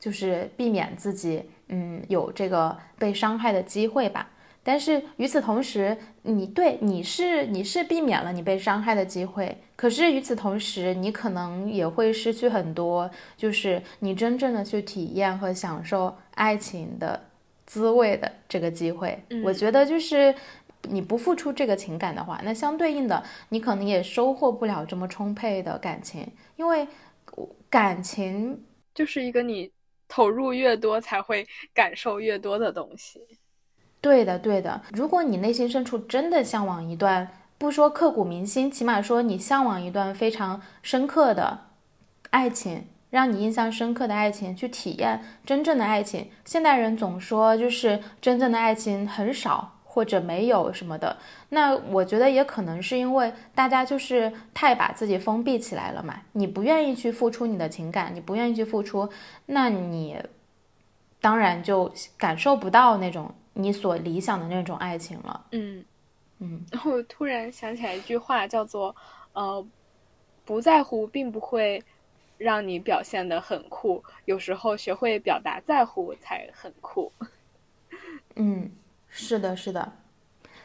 [0.00, 4.28] 就是避免自己，嗯，有这个被伤害的机会吧。
[4.64, 17.20] 但是与此同时，你对你是你是避免了你被伤害的机会，可是与此同时，你可能也会失去很多，就是你真正的去体验和享受爱情的
[17.64, 19.22] 滋味的这个机会。
[19.44, 20.34] 我觉得就是
[20.88, 26.26] 你不付出这个情感的话，那相对应的，你可能也收获不了这么充沛的感情，
[26.56, 26.86] 因为
[27.68, 28.64] 感情
[28.94, 29.70] 就是一个你。
[30.14, 33.18] 投入越多，才会感受越多的东西。
[33.98, 34.82] 对的，对的。
[34.92, 37.26] 如果你内心深处真的向往一段，
[37.56, 41.58] 不说刻骨铭心，起码说你向往一段非常深刻的
[42.28, 46.30] 爱情，让你印象深刻的爱情，去体验真正的爱情。
[46.44, 49.80] 现代人总说，就是真正的爱情很少。
[49.92, 51.14] 或者没有什么的，
[51.50, 56.22] 那我觉得也可能是因为大家就是太把自己封闭起来了嘛。
[56.32, 59.06] 你不愿意去付出你的情感，你不愿意去付出，
[59.44, 60.16] 那你
[61.20, 65.44] 当然就感受不到那种你所理想的那种爱情了。
[65.50, 65.84] 嗯
[66.38, 66.64] 嗯。
[66.72, 68.96] 然后突然想起来一句话，叫做
[69.34, 69.62] “呃，
[70.46, 71.82] 不在乎并不会
[72.38, 77.12] 让你表现的很酷，有时候学会表达在乎才很酷。
[78.36, 78.70] ”嗯。
[79.14, 79.92] 是的，是的，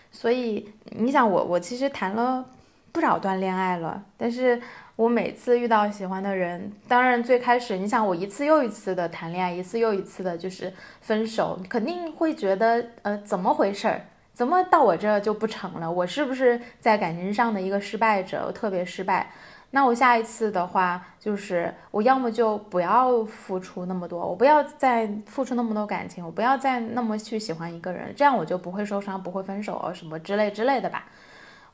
[0.09, 2.45] 所以你想我，我其实谈了
[2.93, 4.61] 不少段恋爱了，但是
[4.95, 14.01] 我每次遇到喜欢的人，当然最开始，你想我一次又一次的谈恋爱，一次又一次的就是分手，肯定会觉得，呃，怎么回事儿？
[14.33, 15.91] 怎么到我这就不成了？
[15.91, 18.45] 我是不是在感情上的一个失败者？
[18.47, 19.29] 我特别失败。
[19.71, 31.05] 那我下一次的话，就是我要么就不要付出那么多，我不要再付出那么多感情，我不要再那么去喜欢一个人，这样我就不会受伤，不会分手啊什么之类之类的吧。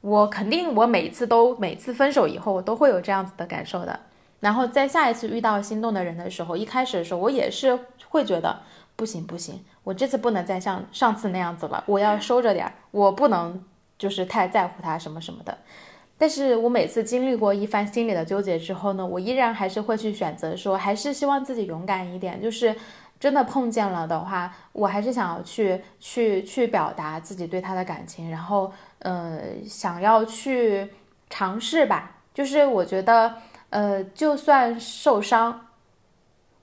[0.01, 3.97] 我肯定，我每次都每次分手以后，我都会有这样子的感受的。
[4.39, 7.79] 然后在下一次遇到心动的人的时候，一开始的时候，我也是
[8.09, 8.59] 会觉得
[8.97, 13.63] 不行不行，我这次不能再像上次那样子了，我要收着点儿，我不能
[13.97, 15.57] 就是太在乎他什么什么的。
[16.23, 22.41] 但是我每次经历过一番心理的纠结之后呢，我依然还是会去选择说，还是希望自己勇敢一点。
[22.41, 22.73] 就是
[23.19, 30.87] 真的碰见了的话，我还是想要去去去表达自己对他的感情，然后呃，想要去
[31.29, 32.15] 尝试吧。
[32.33, 33.35] 就是我觉得
[33.69, 35.67] 呃，就算受伤，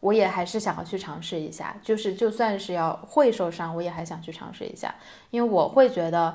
[0.00, 1.76] 我也还是想要去尝试一下。
[1.82, 4.94] 就是就算是要会受伤，我也还想去尝试一下，
[5.28, 6.32] 因为我会觉得。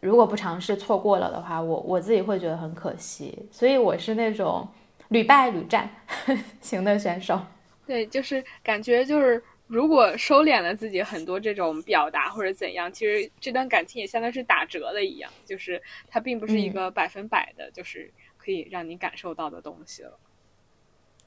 [0.00, 4.66] 如果不尝试错过了的话，我我自己会觉得很可惜，所以我是那种
[5.08, 5.90] 屡败屡战
[6.60, 7.40] 型的选手。
[7.86, 20.18] 对，就是感觉就是如果收敛了自己很多这种表达或者怎样，其实这段感情也相当是打折了一样，就是它并不是一个百分百的，就是可以让你感受到的东西了。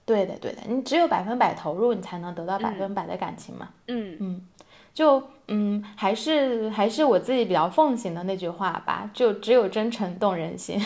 [0.05, 3.69] 对的，对的，你只有百分百投入，你才能得到百分百的感情嘛。
[3.87, 4.47] 嗯嗯。
[4.93, 10.79] 就嗯，还是还是我自己比较奉行的那句话吧，就只有真诚动人心。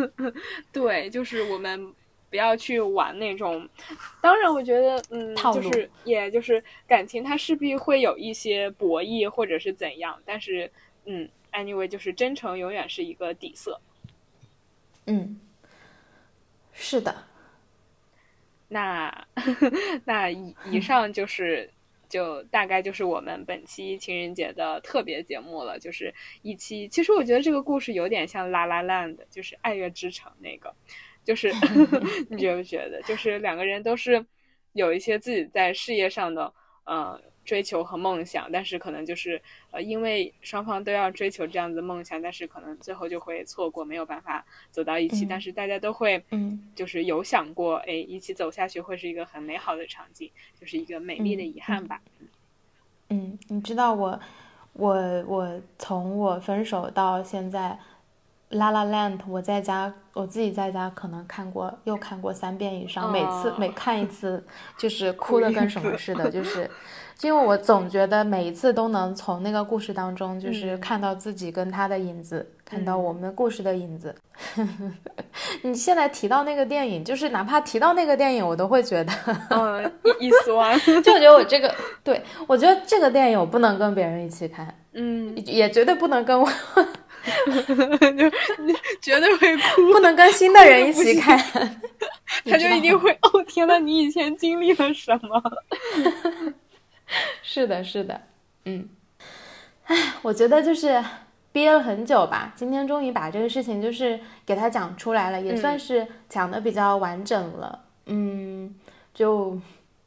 [0.72, 1.92] 对，就是我们
[2.30, 3.68] 不要去玩那种。
[4.20, 10.70] 当然，我觉得嗯，就是也就是感情，它势必会有一些博弈或者是怎样，但是
[11.06, 13.80] 嗯，anyway，就是真诚永远是一个底色。
[15.06, 15.38] 嗯，
[16.72, 17.14] 是的。
[18.68, 19.26] 那
[20.04, 21.70] 那以以上就是。
[22.08, 26.12] 就大概就是我们本期情人节的特别节目了，就是
[26.42, 26.88] 一期。
[26.88, 30.74] 其实我觉得这个故事有点像《拉拉烂》的》，就是《爱乐之城》那个，
[31.24, 31.52] 就是
[32.30, 33.02] 你觉不觉得？
[33.02, 34.24] 就是两个人都是
[34.72, 36.52] 有一些自己在事业上的
[36.84, 45.24] 呃追求和梦想，但是可能就是呃因为双方都要追求这样子的梦想，但是可能最后就会错过，没有办法走到一起。
[45.24, 50.30] 但是大家都会嗯，就是有想过，哎，一起走下去会是一个很美好的场景，
[50.60, 52.02] 就是一个美丽的遗憾吧。
[53.08, 54.20] 嗯，你知道我
[54.74, 57.78] 我我从我分手到现在。
[58.50, 64.42] La La Land，我在家，我自己在家可能看过，又看过三遍以上，每次每看一次
[64.78, 66.70] 就是哭的跟什么似的，就是，
[67.22, 74.14] 因为我总觉得每一次都能从那个故事当中，就是看到自己跟他的影子，看到我们故事的影子。
[75.62, 79.12] 你现在提到那个电影，就是哪怕提到那个电影，我都会觉得，
[79.50, 80.78] 嗯，一酸。
[81.02, 81.74] 就我觉得我这个，
[82.04, 86.48] 对我觉得这个电影我不能跟别人一起看，嗯，也绝对不能跟我。
[87.28, 88.30] 就
[89.02, 91.36] 绝对会哭，不能跟新的人一起看，
[92.46, 95.42] 他就一定会哦天呐，你以前经历了什么？
[97.42, 98.20] 是的，是的，
[98.64, 98.88] 嗯，
[99.84, 101.02] 哎，我觉得就是
[101.52, 107.84] 憋了很久吧，今天终于把这个事情就是给他讲出来了，也算是讲的比较完整了。
[108.06, 108.74] 嗯，
[109.12, 109.58] 就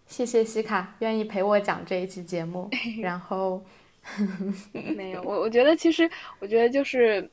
[0.07, 2.69] 谢谢西卡愿意陪我讲这一期节目，
[3.01, 3.61] 然后。
[4.73, 6.09] 没有，我我觉得其实，
[6.39, 7.29] 我觉得就是，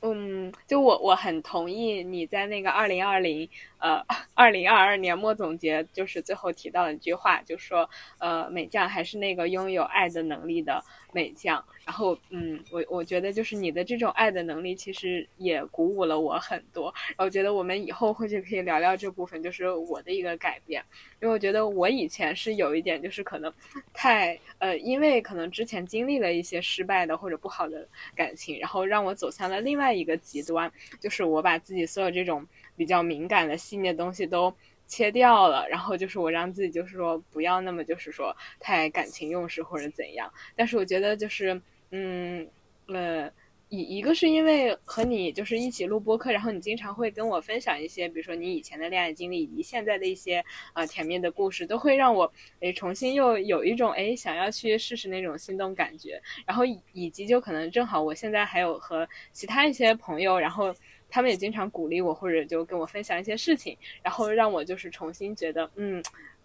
[0.00, 3.48] 嗯，就我我很同意你在那个二零二零
[3.78, 4.04] 呃
[4.34, 10.84] 二零二二年末总结，就是最后提到的一句话，就说呃美将还是那个拥有爱的能力的。
[11.10, 16.92] 美将，然后嗯，我我觉得就是你的这种爱的能力，其实也鼓舞了我很多。
[17.16, 20.84] 然后觉得我们以后或许可以聊聊这部分，就是我的一个改变。
[21.22, 23.50] 因为我觉得我以前是有一点，就是可能
[23.94, 30.70] 太呃，因为可能之前经历了一些失败的或者不好的感情，然后让我走向了另外一个极端，
[31.00, 32.46] 就是我把自己所有这种
[32.76, 34.52] 比较敏感的细腻的东西都。
[34.90, 40.32] 切掉了，然后就是我让自己就是说不要那么就是说太感情用事或者怎样。
[40.56, 41.60] 但是我觉得就是
[41.90, 42.46] 嗯
[42.86, 43.30] 呃
[43.70, 50.42] 一一个是因为和你就是一起录播客，然后你经常会跟我分享一些，比如说你以前的恋爱经历以及现在的一些
[50.72, 56.20] 啊甜蜜的故事，都会让我诶重新又有一种诶想要去试试那种心动感觉。
[56.46, 60.74] 然后以及就可能正好我现在还有和其他一些朋友，然后。
[61.10, 66.02] 他们也经常鼓励我，或者就跟我分享一些事情，然后让我就是重新觉得，嗯，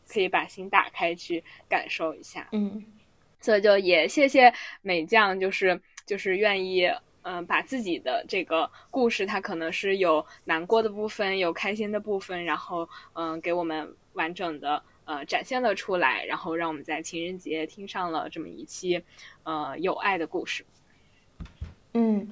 [0.08, 2.82] 可以把心打开去感受一下，嗯，
[3.44, 4.52] 所以就也谢谢
[4.82, 6.90] 美酱，就是就是愿意，
[7.24, 19.04] 嗯，把自己的这个故事，它可能是有难过的部分，有开心的部分，然后嗯，给我们完整的呃展现了出来，然后让我们在情人节听上了这么一期
[19.44, 20.66] 呃有爱的故事，
[21.94, 22.32] 嗯。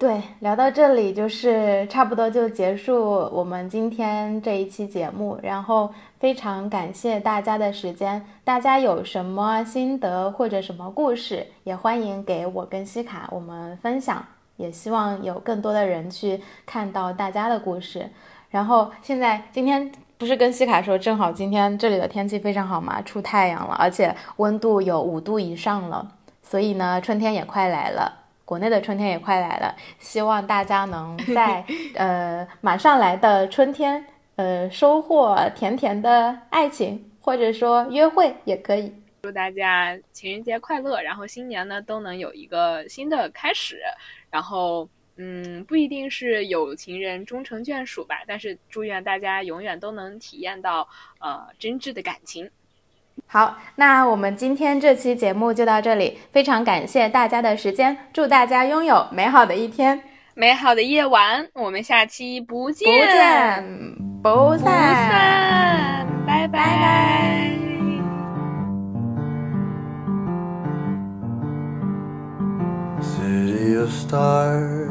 [0.00, 5.38] 对，聊到这里就是差不多就结束我们今天这一期节目。
[5.42, 14.24] 然后非常感谢大家的时间，大家有什么心得或者什么故事，也欢迎给我跟西卡我们分享。
[14.56, 18.08] 也希望有更多的人去看到大家的故事。
[18.48, 26.12] 然后现在今天不是跟西卡说，正好今天这里的天气非常好嘛，出太阳了，而且温度有五度以上了，
[26.42, 28.19] 所以呢，春天也快来了。
[28.50, 31.64] 国内的春天也快来了，希望大家能在
[31.94, 34.04] 呃马上来的春天，
[34.34, 38.92] 呃收获甜甜的爱情，或者说约会也可以。
[39.22, 43.80] 祝大家情人节快乐，然后新年呢都能有一个新的开始，
[44.32, 50.88] 然后嗯不一定是有情人终成眷属吧，但是祝愿大家永远都能体验到
[51.20, 52.50] 呃真挚的感情。
[53.26, 60.00] 好，那我们今天这期节目就到这里，非常感谢大家的时间，祝大家拥有美好的一天，
[60.34, 63.64] 美好的夜晚，我们下期不见不见
[64.22, 67.56] 不散，拜拜。
[73.80, 74.90] of stars.